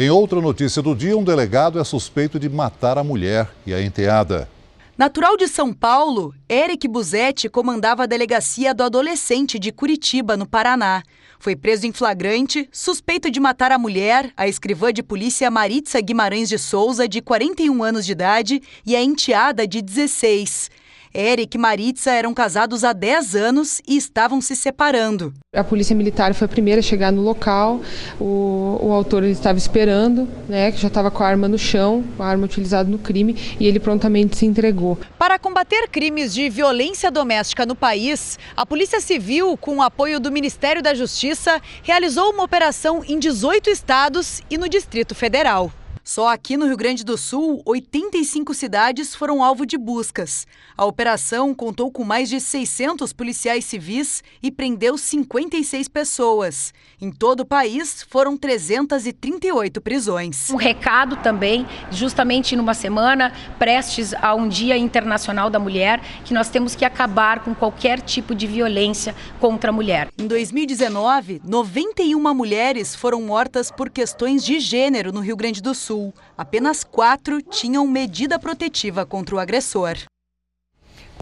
Em 0.00 0.10
outra 0.10 0.40
notícia 0.40 0.80
do 0.80 0.94
dia, 0.94 1.18
um 1.18 1.24
delegado 1.24 1.80
é 1.80 1.82
suspeito 1.82 2.38
de 2.38 2.48
matar 2.48 2.96
a 2.96 3.02
mulher 3.02 3.50
e 3.66 3.74
a 3.74 3.82
enteada. 3.82 4.48
Natural 4.96 5.36
de 5.36 5.48
São 5.48 5.72
Paulo, 5.72 6.32
Eric 6.48 6.86
Buzetti 6.86 7.48
comandava 7.48 8.04
a 8.04 8.06
delegacia 8.06 8.72
do 8.72 8.84
adolescente 8.84 9.58
de 9.58 9.72
Curitiba, 9.72 10.36
no 10.36 10.46
Paraná. 10.46 11.02
Foi 11.40 11.56
preso 11.56 11.84
em 11.84 11.92
flagrante, 11.92 12.68
suspeito 12.70 13.28
de 13.28 13.40
matar 13.40 13.72
a 13.72 13.78
mulher, 13.78 14.32
a 14.36 14.46
escrivã 14.46 14.92
de 14.92 15.02
polícia 15.02 15.50
Maritza 15.50 16.00
Guimarães 16.00 16.48
de 16.48 16.58
Souza, 16.58 17.08
de 17.08 17.20
41 17.20 17.82
anos 17.82 18.06
de 18.06 18.12
idade, 18.12 18.62
e 18.86 18.94
a 18.94 19.02
enteada 19.02 19.66
de 19.66 19.82
16. 19.82 20.70
Eric 21.14 21.56
e 21.56 21.60
Maritza 21.60 22.10
eram 22.10 22.34
casados 22.34 22.84
há 22.84 22.92
10 22.92 23.34
anos 23.34 23.80
e 23.86 23.96
estavam 23.96 24.40
se 24.40 24.54
separando. 24.54 25.32
A 25.54 25.64
polícia 25.64 25.94
militar 25.96 26.34
foi 26.34 26.44
a 26.44 26.48
primeira 26.48 26.80
a 26.80 26.82
chegar 26.82 27.10
no 27.10 27.22
local. 27.22 27.80
O, 28.20 28.78
o 28.82 28.92
autor 28.92 29.24
estava 29.24 29.58
esperando, 29.58 30.28
né, 30.48 30.70
que 30.72 30.78
já 30.78 30.88
estava 30.88 31.10
com 31.10 31.22
a 31.22 31.26
arma 31.26 31.48
no 31.48 31.58
chão, 31.58 32.04
a 32.18 32.26
arma 32.26 32.44
utilizada 32.44 32.88
no 32.88 32.98
crime, 32.98 33.36
e 33.58 33.66
ele 33.66 33.80
prontamente 33.80 34.36
se 34.36 34.46
entregou. 34.46 34.98
Para 35.18 35.38
combater 35.38 35.88
crimes 35.88 36.34
de 36.34 36.48
violência 36.48 37.10
doméstica 37.10 37.64
no 37.64 37.74
país, 37.74 38.38
a 38.56 38.66
Polícia 38.66 39.00
Civil, 39.00 39.56
com 39.56 39.78
o 39.78 39.82
apoio 39.82 40.20
do 40.20 40.30
Ministério 40.30 40.82
da 40.82 40.94
Justiça, 40.94 41.60
realizou 41.82 42.32
uma 42.32 42.44
operação 42.44 43.02
em 43.06 43.18
18 43.18 43.70
estados 43.70 44.42
e 44.50 44.58
no 44.58 44.68
Distrito 44.68 45.14
Federal. 45.14 45.72
Só 46.08 46.26
aqui 46.26 46.56
no 46.56 46.64
Rio 46.64 46.76
Grande 46.78 47.04
do 47.04 47.18
Sul, 47.18 47.60
85 47.66 48.54
cidades 48.54 49.14
foram 49.14 49.44
alvo 49.44 49.66
de 49.66 49.76
buscas. 49.76 50.46
A 50.74 50.86
operação 50.86 51.54
contou 51.54 51.92
com 51.92 52.02
mais 52.02 52.30
de 52.30 52.40
600 52.40 53.12
policiais 53.12 53.66
civis 53.66 54.24
e 54.42 54.50
prendeu 54.50 54.96
56 54.96 55.86
pessoas. 55.88 56.72
Em 56.98 57.12
todo 57.12 57.40
o 57.40 57.44
país, 57.44 58.06
foram 58.08 58.38
338 58.38 59.82
prisões. 59.82 60.48
Um 60.48 60.56
recado 60.56 61.16
também, 61.16 61.66
justamente 61.90 62.56
numa 62.56 62.72
semana 62.72 63.30
prestes 63.58 64.14
a 64.14 64.34
um 64.34 64.48
Dia 64.48 64.78
Internacional 64.78 65.50
da 65.50 65.58
Mulher, 65.58 66.00
que 66.24 66.32
nós 66.32 66.48
temos 66.48 66.74
que 66.74 66.86
acabar 66.86 67.40
com 67.40 67.54
qualquer 67.54 68.00
tipo 68.00 68.34
de 68.34 68.46
violência 68.46 69.14
contra 69.38 69.68
a 69.68 69.74
mulher. 69.74 70.08
Em 70.16 70.26
2019, 70.26 71.42
91 71.44 72.34
mulheres 72.34 72.94
foram 72.94 73.20
mortas 73.20 73.70
por 73.70 73.90
questões 73.90 74.42
de 74.42 74.58
gênero 74.58 75.12
no 75.12 75.20
Rio 75.20 75.36
Grande 75.36 75.60
do 75.60 75.74
Sul. 75.74 75.97
Sul, 75.98 76.14
apenas 76.36 76.84
quatro 76.84 77.42
tinham 77.42 77.86
medida 77.86 78.38
protetiva 78.38 79.04
contra 79.04 79.34
o 79.34 79.38
agressor. 79.38 79.96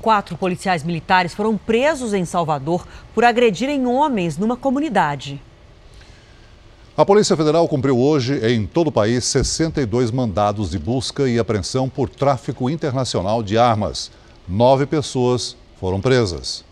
Quatro 0.02 0.36
policiais 0.36 0.84
militares 0.84 1.34
foram 1.34 1.56
presos 1.56 2.12
em 2.12 2.24
Salvador 2.26 2.86
por 3.14 3.24
agredirem 3.24 3.86
homens 3.86 4.36
numa 4.36 4.56
comunidade. 4.56 5.40
A 6.94 7.04
Polícia 7.04 7.36
Federal 7.36 7.66
cumpriu 7.68 7.98
hoje, 7.98 8.38
em 8.46 8.66
todo 8.66 8.88
o 8.88 8.92
país, 8.92 9.24
62 9.24 10.10
mandados 10.10 10.70
de 10.70 10.78
busca 10.78 11.28
e 11.28 11.38
apreensão 11.38 11.88
por 11.88 12.08
tráfico 12.08 12.68
internacional 12.68 13.42
de 13.42 13.56
armas. 13.56 14.10
Nove 14.46 14.86
pessoas 14.86 15.56
foram 15.80 16.00
presas. 16.00 16.64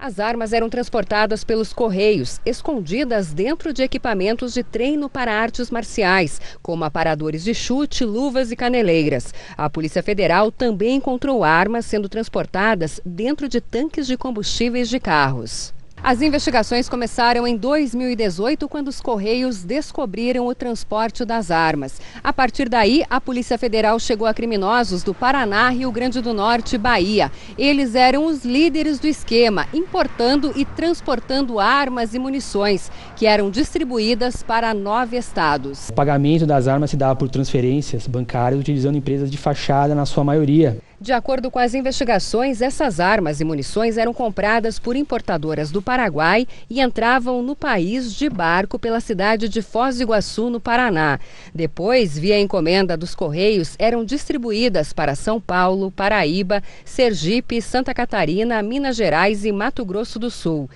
As 0.00 0.20
armas 0.20 0.52
eram 0.52 0.70
transportadas 0.70 1.42
pelos 1.42 1.72
correios, 1.72 2.40
escondidas 2.46 3.32
dentro 3.34 3.72
de 3.72 3.82
equipamentos 3.82 4.54
de 4.54 4.62
treino 4.62 5.10
para 5.10 5.34
artes 5.34 5.72
marciais, 5.72 6.40
como 6.62 6.84
aparadores 6.84 7.42
de 7.42 7.52
chute, 7.52 8.04
luvas 8.04 8.52
e 8.52 8.56
caneleiras. 8.56 9.34
A 9.56 9.68
Polícia 9.68 10.00
Federal 10.00 10.52
também 10.52 10.94
encontrou 10.94 11.42
armas 11.42 11.84
sendo 11.84 12.08
transportadas 12.08 13.00
dentro 13.04 13.48
de 13.48 13.60
tanques 13.60 14.06
de 14.06 14.16
combustíveis 14.16 14.88
de 14.88 15.00
carros. 15.00 15.74
As 16.02 16.22
investigações 16.22 16.88
começaram 16.88 17.46
em 17.46 17.56
2018, 17.56 18.68
quando 18.68 18.88
os 18.88 19.00
Correios 19.00 19.64
descobriram 19.64 20.46
o 20.46 20.54
transporte 20.54 21.24
das 21.24 21.50
armas. 21.50 22.00
A 22.22 22.32
partir 22.32 22.68
daí, 22.68 23.04
a 23.10 23.20
Polícia 23.20 23.58
Federal 23.58 23.98
chegou 23.98 24.26
a 24.26 24.32
criminosos 24.32 25.02
do 25.02 25.12
Paraná, 25.12 25.68
Rio 25.70 25.90
Grande 25.90 26.20
do 26.20 26.32
Norte 26.32 26.76
e 26.76 26.78
Bahia. 26.78 27.32
Eles 27.58 27.94
eram 27.94 28.26
os 28.26 28.44
líderes 28.44 29.00
do 29.00 29.08
esquema, 29.08 29.66
importando 29.74 30.52
e 30.54 30.64
transportando 30.64 31.58
armas 31.58 32.14
e 32.14 32.18
munições, 32.18 32.90
que 33.16 33.26
eram 33.26 33.50
distribuídas 33.50 34.42
para 34.42 34.72
nove 34.72 35.16
estados. 35.16 35.88
O 35.88 35.94
pagamento 35.94 36.46
das 36.46 36.68
armas 36.68 36.90
se 36.90 36.96
dava 36.96 37.16
por 37.16 37.28
transferências 37.28 38.06
bancárias, 38.06 38.60
utilizando 38.60 38.96
empresas 38.96 39.30
de 39.30 39.36
fachada 39.36 39.94
na 39.94 40.06
sua 40.06 40.22
maioria. 40.22 40.78
De 41.00 41.12
acordo 41.12 41.48
com 41.48 41.60
as 41.60 41.74
investigações, 41.74 42.60
essas 42.60 42.98
armas 42.98 43.40
e 43.40 43.44
munições 43.44 43.96
eram 43.96 44.12
compradas 44.12 44.80
por 44.80 44.96
importadoras 44.96 45.70
do 45.70 45.80
Paraguai 45.80 46.44
e 46.68 46.80
entravam 46.80 47.40
no 47.40 47.54
país 47.54 48.12
de 48.12 48.28
barco 48.28 48.80
pela 48.80 48.98
cidade 48.98 49.48
de 49.48 49.62
Foz 49.62 49.98
do 49.98 50.02
Iguaçu, 50.02 50.50
no 50.50 50.58
Paraná. 50.58 51.20
Depois, 51.54 52.18
via 52.18 52.40
encomenda 52.40 52.96
dos 52.96 53.14
Correios, 53.14 53.76
eram 53.78 54.04
distribuídas 54.04 54.92
para 54.92 55.14
São 55.14 55.40
Paulo, 55.40 55.92
Paraíba, 55.92 56.64
Sergipe, 56.84 57.62
Santa 57.62 57.94
Catarina, 57.94 58.60
Minas 58.60 58.96
Gerais 58.96 59.44
e 59.44 59.52
Mato 59.52 59.84
Grosso 59.84 60.18
do 60.18 60.32
Sul. 60.32 60.68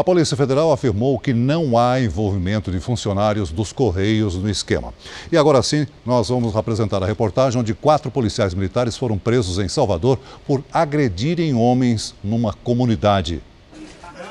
A 0.00 0.02
Polícia 0.02 0.34
Federal 0.34 0.72
afirmou 0.72 1.18
que 1.18 1.34
não 1.34 1.76
há 1.76 2.00
envolvimento 2.00 2.72
de 2.72 2.80
funcionários 2.80 3.52
dos 3.52 3.70
Correios 3.70 4.34
no 4.34 4.48
esquema. 4.48 4.94
E 5.30 5.36
agora 5.36 5.62
sim, 5.62 5.86
nós 6.06 6.30
vamos 6.30 6.56
apresentar 6.56 7.02
a 7.02 7.06
reportagem 7.06 7.60
onde 7.60 7.74
quatro 7.74 8.10
policiais 8.10 8.54
militares 8.54 8.96
foram 8.96 9.18
presos 9.18 9.58
em 9.58 9.68
Salvador 9.68 10.18
por 10.46 10.64
agredirem 10.72 11.52
homens 11.52 12.14
numa 12.24 12.54
comunidade. 12.54 13.42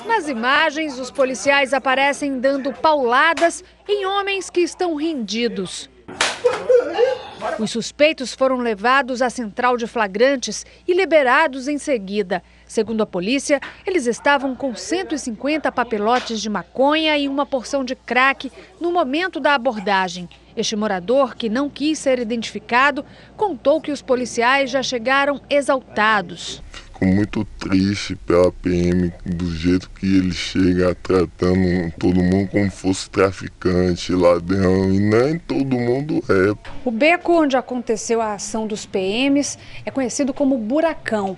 Nas 0.07 0.27
imagens, 0.27 0.97
os 0.97 1.11
policiais 1.11 1.71
aparecem 1.71 2.39
dando 2.39 2.73
pauladas 2.73 3.63
em 3.87 4.07
homens 4.07 4.49
que 4.49 4.61
estão 4.61 4.95
rendidos. 4.95 5.87
Os 7.59 7.69
suspeitos 7.69 8.33
foram 8.33 8.57
levados 8.57 9.21
à 9.21 9.29
central 9.29 9.77
de 9.77 9.85
flagrantes 9.85 10.65
e 10.87 10.93
liberados 10.93 11.67
em 11.67 11.77
seguida. 11.77 12.41
Segundo 12.69 13.01
a 13.01 13.05
polícia, 13.07 13.59
eles 13.83 14.05
estavam 14.05 14.55
com 14.55 14.75
150 14.75 15.71
papelotes 15.71 16.39
de 16.39 16.47
maconha 16.51 17.17
e 17.17 17.27
uma 17.27 17.43
porção 17.43 17.83
de 17.83 17.95
crack 17.95 18.51
no 18.79 18.91
momento 18.91 19.39
da 19.39 19.55
abordagem. 19.55 20.29
Este 20.55 20.75
morador, 20.75 21.35
que 21.35 21.49
não 21.49 21.67
quis 21.67 21.97
ser 21.97 22.19
identificado, 22.19 23.03
contou 23.35 23.81
que 23.81 23.91
os 23.91 24.03
policiais 24.03 24.69
já 24.69 24.83
chegaram 24.83 25.41
exaltados. 25.49 26.61
Fico 26.71 27.05
muito 27.05 27.43
triste 27.57 28.15
pela 28.15 28.51
PM 28.51 29.11
do 29.25 29.51
jeito 29.51 29.89
que 29.89 30.05
ele 30.05 30.31
chega 30.31 30.93
tratando 30.93 31.91
todo 31.97 32.21
mundo 32.21 32.49
como 32.51 32.69
fosse 32.69 33.09
traficante, 33.09 34.13
ladrão, 34.13 34.93
e 34.93 34.99
nem 34.99 35.39
todo 35.39 35.75
mundo 35.75 36.21
é. 36.29 36.53
O 36.85 36.91
beco 36.91 37.41
onde 37.41 37.57
aconteceu 37.57 38.21
a 38.21 38.33
ação 38.33 38.67
dos 38.67 38.85
PMs 38.85 39.57
é 39.83 39.89
conhecido 39.89 40.35
como 40.35 40.55
Buracão. 40.55 41.35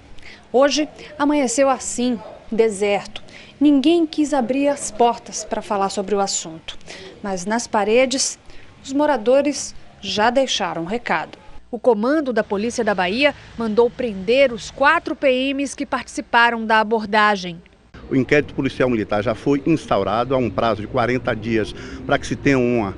Hoje 0.52 0.88
amanheceu 1.18 1.70
assim, 1.70 2.20
deserto. 2.52 3.24
Ninguém 3.60 4.06
quis 4.06 4.34
abrir 4.34 4.68
as 4.68 4.92
portas 4.92 5.44
para 5.44 5.62
falar 5.62 5.90
sobre 5.90 6.16
o 6.16 6.20
assunto, 6.20 6.78
mas 7.22 7.46
nas 7.46 7.68
paredes, 7.68 8.38
os 8.84 8.92
moradores 8.92 9.76
já 10.02 10.30
deixaram 10.30 10.82
um 10.82 10.86
recado. 10.86 11.38
O 11.70 11.80
comando 11.80 12.34
da 12.34 12.44
Polícia 12.44 12.84
da 12.84 12.94
Bahia 12.94 13.34
mandou 13.58 13.90
prender 13.90 14.52
os 14.52 14.70
quatro 14.70 15.16
PMs 15.16 15.74
que 15.74 15.86
participaram 15.86 16.66
da 16.66 16.80
abordagem. 16.80 17.62
O 18.10 18.16
inquérito 18.16 18.54
policial 18.54 18.90
militar 18.90 19.24
já 19.24 19.34
foi 19.34 19.64
instaurado 19.66 20.36
há 20.36 20.38
um 20.38 20.50
prazo 20.50 20.82
de 20.82 20.88
40 20.88 21.34
dias 21.34 21.74
para 22.06 22.20
que 22.20 22.28
se 22.28 22.36
tenha 22.36 22.60
uma 22.60 22.94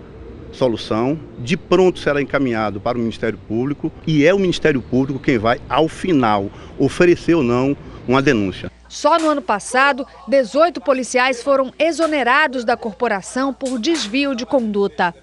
solução. 0.53 1.19
De 1.39 1.57
pronto 1.57 1.99
será 1.99 2.21
encaminhado 2.21 2.79
para 2.79 2.97
o 2.97 3.01
Ministério 3.01 3.37
Público 3.47 3.91
e 4.07 4.25
é 4.25 4.33
o 4.33 4.39
Ministério 4.39 4.81
Público 4.81 5.19
quem 5.19 5.37
vai, 5.37 5.59
ao 5.67 5.87
final, 5.87 6.49
oferecer 6.77 7.35
ou 7.35 7.43
não 7.43 7.75
uma 8.07 8.21
denúncia. 8.21 8.71
Só 8.87 9.17
no 9.17 9.29
ano 9.29 9.41
passado, 9.41 10.05
18 10.27 10.79
policiais 10.79 11.41
foram 11.41 11.73
exonerados 11.79 12.63
da 12.63 12.77
corporação 12.77 13.51
por 13.51 13.79
desvio 13.79 14.35
de 14.35 14.45
conduta. 14.45 15.13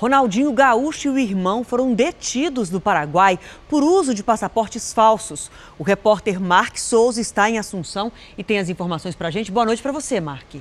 Ronaldinho 0.00 0.50
Gaúcho 0.50 1.08
e 1.08 1.10
o 1.10 1.18
irmão 1.18 1.62
foram 1.62 1.92
detidos 1.92 2.70
no 2.70 2.80
Paraguai 2.80 3.38
por 3.68 3.82
uso 3.82 4.14
de 4.14 4.22
passaportes 4.22 4.94
falsos. 4.94 5.50
O 5.78 5.82
repórter 5.82 6.40
Mark 6.40 6.78
Souza 6.78 7.20
está 7.20 7.50
em 7.50 7.58
Assunção 7.58 8.10
e 8.38 8.42
tem 8.42 8.58
as 8.58 8.70
informações 8.70 9.14
para 9.14 9.28
a 9.28 9.30
gente. 9.30 9.52
Boa 9.52 9.66
noite 9.66 9.82
para 9.82 9.92
você, 9.92 10.18
Mark. 10.18 10.54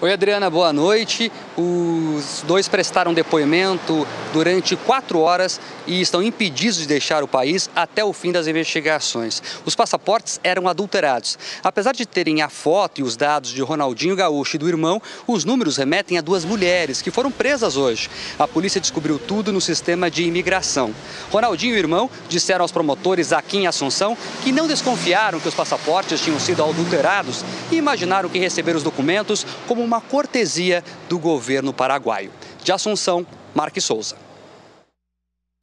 Oi, 0.00 0.12
Adriana, 0.12 0.48
boa 0.48 0.72
noite. 0.72 1.32
Os 1.56 2.44
dois 2.46 2.68
prestaram 2.68 3.12
depoimento 3.12 4.06
durante 4.32 4.76
quatro 4.76 5.18
horas 5.18 5.60
e 5.88 6.00
estão 6.00 6.22
impedidos 6.22 6.76
de 6.76 6.86
deixar 6.86 7.24
o 7.24 7.26
país 7.26 7.68
até 7.74 8.04
o 8.04 8.12
fim 8.12 8.30
das 8.30 8.46
investigações. 8.46 9.42
Os 9.66 9.74
passaportes 9.74 10.38
eram 10.44 10.68
adulterados. 10.68 11.36
Apesar 11.64 11.96
de 11.96 12.06
terem 12.06 12.42
a 12.42 12.48
foto 12.48 13.00
e 13.00 13.02
os 13.02 13.16
dados 13.16 13.50
de 13.50 13.60
Ronaldinho 13.60 14.14
Gaúcho 14.14 14.54
e 14.54 14.58
do 14.60 14.68
irmão, 14.68 15.02
os 15.26 15.44
números 15.44 15.76
remetem 15.76 16.16
a 16.16 16.20
duas 16.20 16.44
mulheres 16.44 17.02
que 17.02 17.10
foram 17.10 17.32
presas 17.32 17.76
hoje. 17.76 18.08
A 18.38 18.46
polícia 18.46 18.80
descobriu 18.80 19.18
tudo 19.18 19.52
no 19.52 19.60
sistema 19.60 20.08
de 20.08 20.22
imigração. 20.22 20.94
Ronaldinho 21.28 21.74
e 21.74 21.76
o 21.76 21.78
irmão 21.80 22.08
disseram 22.28 22.62
aos 22.62 22.70
promotores 22.70 23.32
aqui 23.32 23.58
em 23.58 23.66
Assunção 23.66 24.16
que 24.44 24.52
não 24.52 24.68
desconfiaram 24.68 25.40
que 25.40 25.48
os 25.48 25.54
passaportes 25.54 26.20
tinham 26.20 26.38
sido 26.38 26.62
adulterados 26.62 27.44
e 27.72 27.74
imaginaram 27.74 28.28
que 28.28 28.38
receberam 28.38 28.76
os 28.76 28.84
documentos 28.84 29.44
como 29.66 29.87
uma 29.88 30.02
cortesia 30.02 30.84
do 31.08 31.18
governo 31.18 31.72
paraguaio. 31.72 32.30
De 32.62 32.70
Assunção, 32.70 33.26
Marque 33.54 33.80
Souza. 33.80 34.16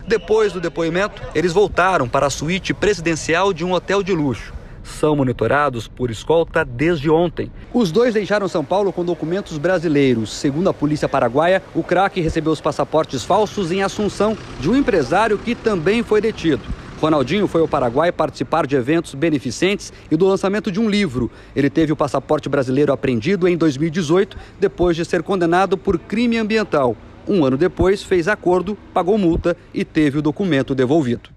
Depois 0.08 0.52
do 0.52 0.60
depoimento, 0.60 1.22
eles 1.36 1.54
voltaram 1.54 2.10
para 2.10 2.26
a 2.26 2.30
suíte 2.30 2.74
presidencial 2.74 3.54
de 3.54 3.64
um 3.64 3.72
hotel 3.72 4.02
de 4.02 4.14
luxo. 4.14 4.52
São 4.84 5.16
monitorados 5.16 5.88
por 5.88 6.12
escolta 6.12 6.66
desde 6.66 7.10
ontem. 7.10 7.52
Os 7.74 7.92
dois 7.92 8.14
deixaram 8.14 8.48
São 8.48 8.66
Paulo 8.66 8.92
com 8.92 9.06
documentos 9.06 9.58
brasileiros. 9.58 10.32
Segundo 10.34 10.70
a 10.70 10.74
polícia 10.74 11.10
paraguaia, 11.10 11.62
o 11.74 11.84
craque 11.84 12.22
recebeu 12.22 12.52
os 12.52 12.62
passaportes 12.62 13.24
falsos 13.24 13.72
em 13.72 13.84
Assunção 13.84 14.38
de 14.60 14.70
um 14.70 14.76
empresário 14.76 15.38
que 15.38 15.56
também 15.56 16.04
foi 16.04 16.22
detido. 16.22 16.64
Ronaldinho 17.02 17.48
foi 17.48 17.62
ao 17.62 17.68
Paraguai 17.68 18.12
participar 18.12 18.66
de 18.66 18.76
eventos 18.76 19.14
beneficentes 19.14 19.92
e 20.10 20.16
do 20.16 20.26
lançamento 20.26 20.72
de 20.72 20.80
um 20.80 20.90
livro. 20.90 21.30
Ele 21.56 21.70
teve 21.70 21.92
o 21.92 21.96
passaporte 21.96 22.48
brasileiro 22.48 22.94
apreendido 22.94 23.48
em 23.48 23.58
2018, 23.58 24.38
depois 24.60 24.96
de 24.96 25.04
ser 25.04 25.22
condenado 25.22 25.78
por 25.78 26.00
crime 26.00 26.38
ambiental. 26.38 26.96
Um 27.28 27.44
ano 27.44 27.58
depois, 27.58 28.04
fez 28.04 28.28
acordo, 28.28 28.78
pagou 28.94 29.18
multa 29.18 29.58
e 29.74 29.84
teve 29.84 30.20
o 30.20 30.22
documento 30.22 30.74
devolvido. 30.74 31.30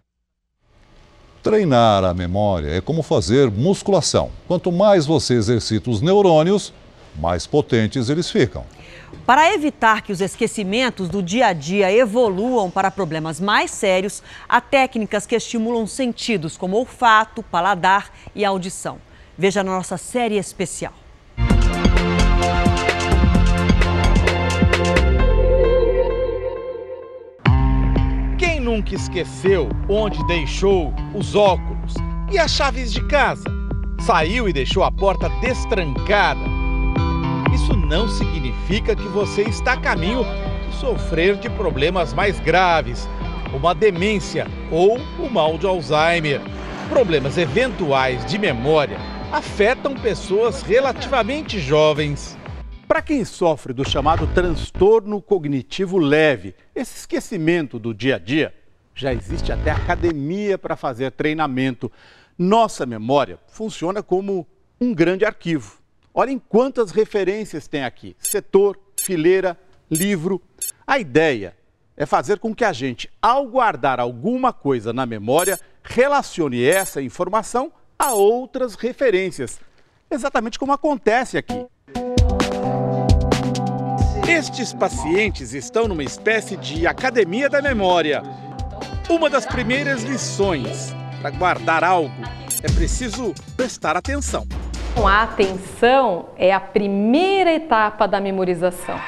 Treinar 1.43 2.05
a 2.05 2.13
memória 2.13 2.69
é 2.69 2.81
como 2.81 3.03
fazer 3.03 3.51
musculação. 3.51 4.31
Quanto 4.47 4.71
mais 4.71 5.07
você 5.07 5.35
exercita 5.35 5.89
os 5.89 6.01
neurônios, 6.01 6.73
mais 7.17 7.47
potentes 7.47 8.11
eles 8.11 8.31
ficam. 8.31 8.65
Para 9.25 9.53
evitar 9.53 10.03
que 10.03 10.13
os 10.13 10.21
esquecimentos 10.21 11.09
do 11.09 11.23
dia 11.23 11.49
a 11.49 11.53
dia 11.53 11.93
evoluam 11.93 12.71
para 12.71 12.91
problemas 12.91 13.41
mais 13.41 13.71
sérios, 13.71 14.23
há 14.49 14.61
técnicas 14.61 15.27
que 15.27 15.37
estimulam 15.37 15.87
sentidos 15.87 16.57
como 16.57 16.77
olfato, 16.77 17.43
paladar 17.43 18.11
e 18.35 18.45
audição. 18.45 18.99
Veja 19.37 19.63
na 19.63 19.73
nossa 19.73 19.97
série 19.97 20.37
especial. 20.37 20.93
Quem 28.39 28.61
nunca 28.61 28.95
esqueceu 28.95 29.69
onde 29.89 30.27
deixou 30.27 30.93
os 31.15 31.35
óculos 31.35 31.95
e 32.33 32.39
as 32.39 32.51
chaves 32.51 32.93
de 32.93 33.07
casa? 33.09 33.45
Saiu 34.01 34.49
e 34.49 34.53
deixou 34.53 34.83
a 34.85 34.91
porta 34.91 35.29
destrancada. 35.41 36.68
Não 37.89 38.07
significa 38.07 38.95
que 38.95 39.09
você 39.09 39.45
está 39.45 39.73
a 39.73 39.81
caminho 39.81 40.23
de 40.69 40.77
sofrer 40.77 41.37
de 41.37 41.49
problemas 41.49 42.13
mais 42.13 42.39
graves, 42.39 43.09
como 43.51 43.67
a 43.67 43.73
demência 43.73 44.47
ou 44.71 44.99
o 45.19 45.31
mal 45.31 45.57
de 45.57 45.67
Alzheimer. 45.67 46.39
Problemas 46.91 47.39
eventuais 47.39 48.27
de 48.27 48.39
memória 48.39 48.99
afetam 49.33 49.95
pessoas 49.95 50.61
relativamente 50.61 51.59
jovens. 51.59 52.37
Para 52.87 53.01
quem 53.01 53.25
sofre 53.25 53.73
do 53.73 53.89
chamado 53.89 54.27
transtorno 54.35 55.23
cognitivo 55.23 55.97
leve, 55.97 56.55
esse 56.75 56.99
esquecimento 56.99 57.79
do 57.79 57.95
dia 57.95 58.17
a 58.17 58.19
dia, 58.19 58.55
já 58.95 59.15
existe 59.15 59.51
até 59.51 59.71
academia 59.71 60.59
para 60.59 60.77
fazer 60.77 61.11
treinamento. 61.13 61.91
Nossa 62.37 62.85
memória 62.85 63.39
funciona 63.49 64.03
como 64.03 64.47
um 64.79 64.93
grande 64.93 65.25
arquivo. 65.25 65.79
Olhem 66.19 66.37
quantas 66.37 66.91
referências 66.91 67.69
tem 67.69 67.85
aqui: 67.85 68.17
setor, 68.19 68.77
fileira, 68.97 69.57
livro. 69.89 70.43
A 70.85 70.99
ideia 70.99 71.55
é 71.97 72.05
fazer 72.05 72.41
com 72.41 72.53
que 72.53 72.65
a 72.65 72.73
gente, 72.73 73.09
ao 73.23 73.47
guardar 73.47 74.01
alguma 74.01 74.53
coisa 74.53 74.93
na 74.93 75.07
memória, 75.07 75.57
relacione 75.85 76.61
essa 76.65 77.01
informação 77.01 77.73
a 77.97 78.15
outras 78.15 78.75
referências. 78.75 79.61
Exatamente 80.11 80.59
como 80.59 80.73
acontece 80.73 81.39
aqui. 81.39 81.65
Estes 84.29 84.73
pacientes 84.73 85.55
estão 85.55 85.87
numa 85.87 86.03
espécie 86.03 86.57
de 86.57 86.85
academia 86.85 87.49
da 87.49 87.63
memória. 87.63 88.25
Uma 89.09 89.31
das 89.31 89.47
primeiras 89.47 90.03
lições 90.03 90.93
para 91.21 91.31
guardar 91.31 91.85
algo 91.85 92.11
é 92.61 92.67
preciso 92.73 93.33
prestar 93.57 93.97
atenção. 93.97 94.45
A 95.07 95.23
atenção 95.23 96.29
é 96.37 96.53
a 96.53 96.61
primeira 96.61 97.53
etapa 97.53 98.07
da 98.07 98.21
memorização. 98.21 98.99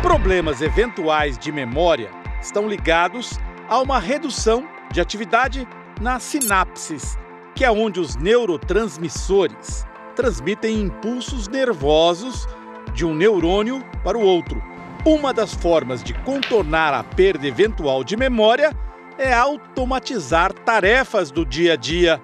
Problemas 0.00 0.62
eventuais 0.62 1.36
de 1.36 1.52
memória 1.52 2.10
estão 2.40 2.68
ligados 2.68 3.38
a 3.68 3.80
uma 3.80 3.98
redução 3.98 4.66
de 4.90 5.00
atividade 5.00 5.68
nas 6.00 6.22
sinapses, 6.22 7.18
que 7.54 7.64
é 7.64 7.70
onde 7.70 8.00
os 8.00 8.16
neurotransmissores 8.16 9.86
transmitem 10.16 10.80
impulsos 10.82 11.48
nervosos 11.48 12.48
de 12.92 13.04
um 13.04 13.14
neurônio 13.14 13.84
para 14.02 14.16
o 14.16 14.22
outro. 14.22 14.62
Uma 15.04 15.34
das 15.34 15.52
formas 15.52 16.02
de 16.02 16.14
contornar 16.14 16.94
a 16.94 17.04
perda 17.04 17.46
eventual 17.46 18.02
de 18.02 18.16
memória 18.16 18.72
é 19.18 19.32
automatizar 19.32 20.52
tarefas 20.52 21.30
do 21.30 21.44
dia 21.44 21.74
a 21.74 21.76
dia. 21.76 22.20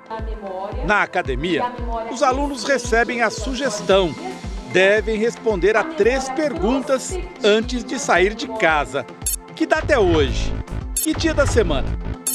Na 0.86 1.02
academia, 1.02 1.64
os 2.10 2.22
alunos 2.22 2.64
recebem 2.64 3.22
a 3.22 3.30
sugestão. 3.30 4.14
Devem 4.72 5.16
responder 5.16 5.76
a 5.76 5.82
três 5.82 6.28
perguntas 6.30 7.18
antes 7.42 7.84
de 7.84 7.98
sair 7.98 8.34
de 8.34 8.46
casa. 8.58 9.04
Que 9.54 9.66
data 9.66 9.92
é 9.92 9.98
hoje? 9.98 10.52
Que 10.94 11.12
dia 11.12 11.34
da 11.34 11.46
semana? 11.46 11.88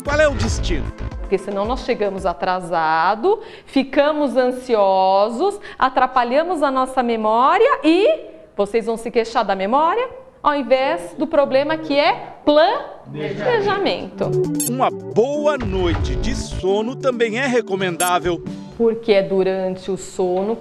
Qual 0.03 0.19
é 0.19 0.27
o 0.27 0.33
destino? 0.33 0.85
Porque 1.21 1.37
senão 1.37 1.65
nós 1.65 1.81
chegamos 1.81 2.25
atrasado, 2.25 3.41
ficamos 3.65 4.37
ansiosos, 4.37 5.59
atrapalhamos 5.79 6.61
a 6.61 6.69
nossa 6.69 7.01
memória 7.01 7.79
e 7.83 8.35
vocês 8.55 8.85
vão 8.85 8.95
se 8.95 9.09
queixar 9.09 9.43
da 9.43 9.55
memória 9.55 10.24
ao 10.45 10.55
invés 10.55 11.15
do 11.17 11.25
problema 11.25 11.75
que 11.75 11.97
é 11.97 12.35
planejamento. 12.45 14.29
Uma 14.69 14.91
boa 14.91 15.57
noite 15.57 16.15
de 16.17 16.35
sono 16.35 16.95
também 16.95 17.39
é 17.39 17.47
recomendável. 17.47 18.43
Porque 18.77 19.11
é 19.11 19.23
durante 19.23 19.89
o 19.89 19.97
sono 19.97 20.55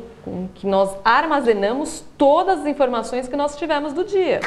que 0.54 0.66
nós 0.66 0.96
armazenamos 1.04 2.02
todas 2.16 2.60
as 2.60 2.66
informações 2.66 3.28
que 3.28 3.36
nós 3.36 3.56
tivemos 3.56 3.92
do 3.92 4.04
dia. 4.04 4.40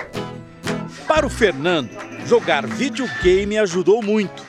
Para 1.07 1.27
o 1.27 1.29
Fernando, 1.29 1.91
jogar 2.25 2.65
videogame 2.65 3.59
ajudou 3.59 4.01
muito. 4.01 4.43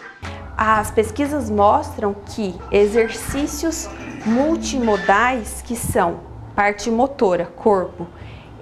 As 0.57 0.91
pesquisas 0.91 1.51
mostram 1.51 2.17
que 2.35 2.55
exercícios 2.73 3.91
multimodais, 4.25 5.63
que 5.67 5.77
são 5.77 6.21
parte 6.57 6.91
motora, 6.91 7.45
corpo 7.45 8.07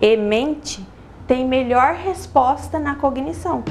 e 0.01 0.17
mente, 0.17 0.85
tem 1.27 1.47
melhor 1.47 1.95
resposta 1.95 2.79
na 2.79 2.95
cognição. 2.95 3.65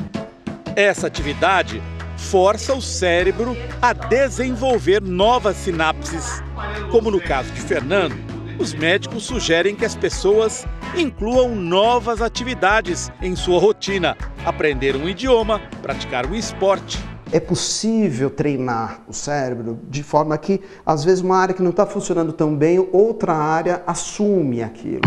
Essa 0.76 1.08
atividade 1.08 1.82
força 2.18 2.74
o 2.74 2.82
cérebro 2.82 3.56
a 3.82 3.94
desenvolver 3.94 5.02
novas 5.02 5.56
sinapses. 5.58 6.44
Como 6.92 7.12
no 7.12 7.22
caso 7.22 7.52
de 7.52 7.62
Fernando, 7.62 8.16
os 8.60 8.74
médicos 8.74 9.24
sugerem 9.24 9.76
que 9.76 9.86
as 9.86 9.96
pessoas 9.96 10.66
incluam 10.96 11.56
novas 11.56 12.22
atividades 12.22 13.12
em 13.22 13.36
sua 13.36 13.60
rotina, 13.60 14.18
aprender 14.46 14.96
um 14.96 15.08
idioma, 15.08 15.62
praticar 15.82 16.26
um 16.26 16.36
esporte. 16.36 16.98
É 17.32 17.40
possível 17.40 18.30
treinar 18.30 19.02
o 19.08 19.14
cérebro 19.14 19.80
de 19.90 20.04
forma 20.04 20.38
que, 20.38 20.62
às 20.86 21.04
vezes, 21.04 21.22
uma 21.22 21.38
área 21.38 21.54
que 21.54 21.62
não 21.62 21.72
está 21.72 21.86
funcionando 21.86 22.32
tão 22.32 22.56
bem, 22.56 22.88
outra 22.94 23.34
área 23.34 23.84
assume 23.86 24.64
aquilo. 24.64 25.02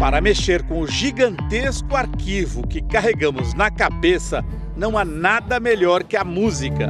Para 0.00 0.18
mexer 0.18 0.62
com 0.62 0.80
o 0.80 0.86
gigantesco 0.86 1.94
arquivo 1.94 2.66
que 2.66 2.80
carregamos 2.80 3.52
na 3.52 3.70
cabeça, 3.70 4.42
não 4.74 4.96
há 4.96 5.04
nada 5.04 5.60
melhor 5.60 6.04
que 6.04 6.16
a 6.16 6.24
música. 6.24 6.88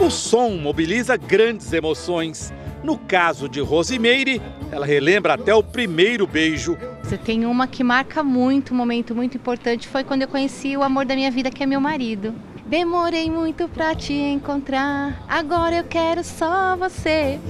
O 0.00 0.10
som 0.10 0.56
mobiliza 0.56 1.16
grandes 1.16 1.72
emoções. 1.72 2.52
No 2.82 2.98
caso 2.98 3.48
de 3.48 3.60
Rosimeire, 3.60 4.42
ela 4.72 4.84
relembra 4.84 5.34
até 5.34 5.54
o 5.54 5.62
primeiro 5.62 6.26
beijo. 6.26 6.76
Você 7.04 7.16
tem 7.16 7.46
uma 7.46 7.68
que 7.68 7.84
marca 7.84 8.24
muito, 8.24 8.74
um 8.74 8.76
momento 8.76 9.14
muito 9.14 9.36
importante, 9.36 9.86
foi 9.86 10.02
quando 10.02 10.22
eu 10.22 10.28
conheci 10.28 10.76
o 10.76 10.82
amor 10.82 11.06
da 11.06 11.14
minha 11.14 11.30
vida, 11.30 11.48
que 11.48 11.62
é 11.62 11.66
meu 11.66 11.80
marido. 11.80 12.34
Demorei 12.70 13.28
muito 13.28 13.68
pra 13.68 13.96
te 13.96 14.12
encontrar, 14.12 15.24
agora 15.28 15.78
eu 15.78 15.84
quero 15.84 16.22
só 16.22 16.76
você. 16.76 17.40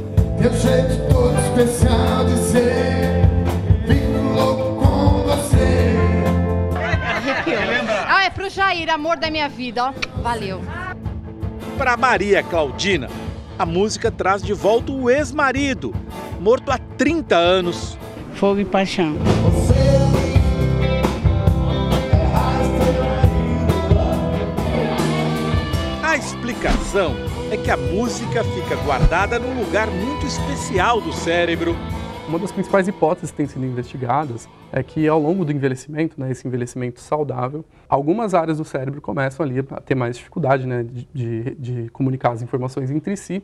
Teu 0.41 0.51
jeito 0.51 1.13
todo 1.13 1.39
especial 1.39 2.25
de 2.25 2.39
ser, 2.39 3.29
fico 3.87 4.35
louco 4.35 4.83
com 4.83 5.23
você. 5.25 5.95
Arrepiou. 7.07 7.61
Ah, 8.09 8.25
é 8.25 8.31
pro 8.31 8.49
Jair, 8.49 8.91
amor 8.91 9.19
da 9.19 9.31
minha 9.31 9.47
vida, 9.47 9.89
ó. 9.89 10.23
Valeu. 10.23 10.63
Para 11.77 11.99
Maria 11.99 12.43
Claudina, 12.43 13.11
a 13.59 13.67
música 13.67 14.11
traz 14.11 14.43
de 14.43 14.55
volta 14.55 14.91
o 14.91 15.11
ex-marido, 15.11 15.95
morto 16.41 16.73
há 16.73 16.79
30 16.79 17.37
anos. 17.37 17.99
Fogo 18.37 18.61
e 18.61 18.65
paixão. 18.65 19.19
Explicação 26.61 27.15
é 27.51 27.57
que 27.57 27.71
a 27.71 27.77
música 27.77 28.45
fica 28.45 28.77
guardada 28.85 29.39
num 29.39 29.65
lugar 29.65 29.87
muito 29.87 30.27
especial 30.27 31.01
do 31.01 31.11
cérebro. 31.11 31.75
Uma 32.29 32.39
das 32.39 32.53
principais 32.53 32.87
hipóteses 32.87 33.31
que 33.31 33.39
têm 33.39 33.47
sido 33.47 33.65
investigadas 33.65 34.47
é 34.71 34.83
que 34.83 35.09
ao 35.09 35.19
longo 35.19 35.43
do 35.43 35.53
envelhecimento, 35.53 36.21
né, 36.21 36.31
esse 36.31 36.47
envelhecimento 36.47 37.01
saudável, 37.01 37.65
algumas 37.89 38.35
áreas 38.35 38.59
do 38.59 38.65
cérebro 38.65 39.01
começam 39.01 39.45
ali 39.45 39.59
a 39.59 39.81
ter 39.81 39.95
mais 39.95 40.19
dificuldade 40.19 40.67
né, 40.67 40.85
de, 40.85 41.09
de, 41.15 41.55
de 41.55 41.91
comunicar 41.91 42.33
as 42.33 42.43
informações 42.43 42.91
entre 42.91 43.17
si, 43.17 43.43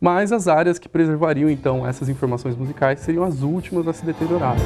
mas 0.00 0.32
as 0.32 0.48
áreas 0.48 0.78
que 0.78 0.88
preservariam 0.88 1.50
então 1.50 1.86
essas 1.86 2.08
informações 2.08 2.56
musicais 2.56 3.00
seriam 3.00 3.24
as 3.24 3.42
últimas 3.42 3.86
a 3.86 3.92
se 3.92 4.06
deteriorarem. 4.06 4.62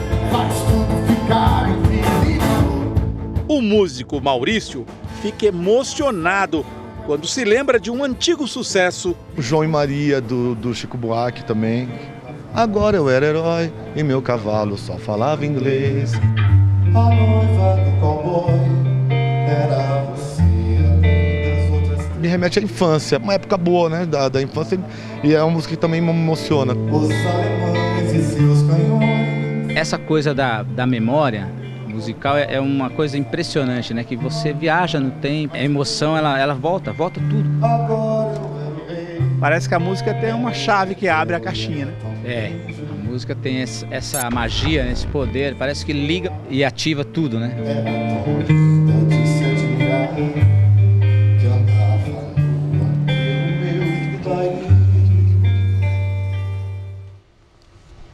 O 3.49 3.61
músico 3.61 4.21
Maurício 4.21 4.87
fica 5.21 5.47
emocionado 5.47 6.65
quando 7.09 7.27
se 7.27 7.43
lembra 7.43 7.81
de 7.81 7.91
um 7.91 8.05
antigo 8.05 8.47
sucesso. 8.47 9.17
João 9.39 9.65
e 9.65 9.67
Maria, 9.67 10.21
do, 10.21 10.55
do 10.55 10.75
Chico 10.75 10.99
Buarque 10.99 11.43
também. 11.43 11.89
Agora 12.53 12.99
eu 12.99 13.09
era 13.09 13.25
herói 13.25 13.73
e 13.97 14.03
meu 14.03 14.21
cavalo 14.21 14.77
só 14.77 14.99
falava 14.99 15.47
inglês. 15.47 16.13
A 16.95 17.15
noiva 17.15 17.83
do 17.83 17.99
cowboy 17.99 18.53
era 19.11 20.03
você, 20.11 20.43
além 20.43 21.71
das 21.71 21.91
outras. 21.91 22.17
Me 22.17 22.29
me 22.29 22.29
remete 22.29 22.59
à 22.59 22.63
infância, 22.63 23.19
uma 23.19 23.33
época 23.33 23.57
boa, 23.57 23.89
né, 23.89 24.05
da, 24.05 24.29
da 24.29 24.43
infância, 24.43 24.79
e 25.25 25.35
é 25.35 25.43
uma 25.43 25.51
música 25.51 25.75
que 25.75 25.81
também 25.81 26.03
me 26.03 26.11
emociona. 26.11 26.75
Os 26.75 27.11
alemães 27.11 28.13
e 28.13 28.23
seus 28.23 28.63
canhões. 28.65 29.75
Essa 29.75 29.97
coisa 29.97 30.35
da, 30.35 30.63
da 30.63 30.87
memória 30.87 31.49
musical 32.09 32.37
é, 32.37 32.55
é 32.55 32.61
uma 32.61 32.89
coisa 32.89 33.19
impressionante, 33.19 33.93
né, 33.93 34.03
que 34.03 34.17
você 34.17 34.53
viaja 34.53 34.99
no 34.99 35.11
tempo, 35.11 35.55
a 35.55 35.63
emoção, 35.63 36.17
ela, 36.17 36.39
ela 36.39 36.55
volta, 36.55 36.93
volta 36.93 37.21
tudo. 37.21 37.49
Parece 39.39 39.69
que 39.69 39.75
a 39.75 39.79
música 39.79 40.15
tem 40.15 40.33
uma 40.33 40.53
chave 40.53 40.95
que 40.95 41.09
abre 41.09 41.37
a 41.37 41.41
caixinha, 41.41 41.87
né? 41.87 41.93
É, 42.25 42.53
a 42.91 43.11
música 43.11 43.35
tem 43.35 43.63
essa 43.91 44.29
magia, 44.31 44.91
esse 44.91 45.07
poder, 45.07 45.55
parece 45.55 45.85
que 45.85 45.93
liga 45.93 46.33
e 46.51 46.65
ativa 46.65 47.05
tudo, 47.05 47.39
né? 47.39 47.55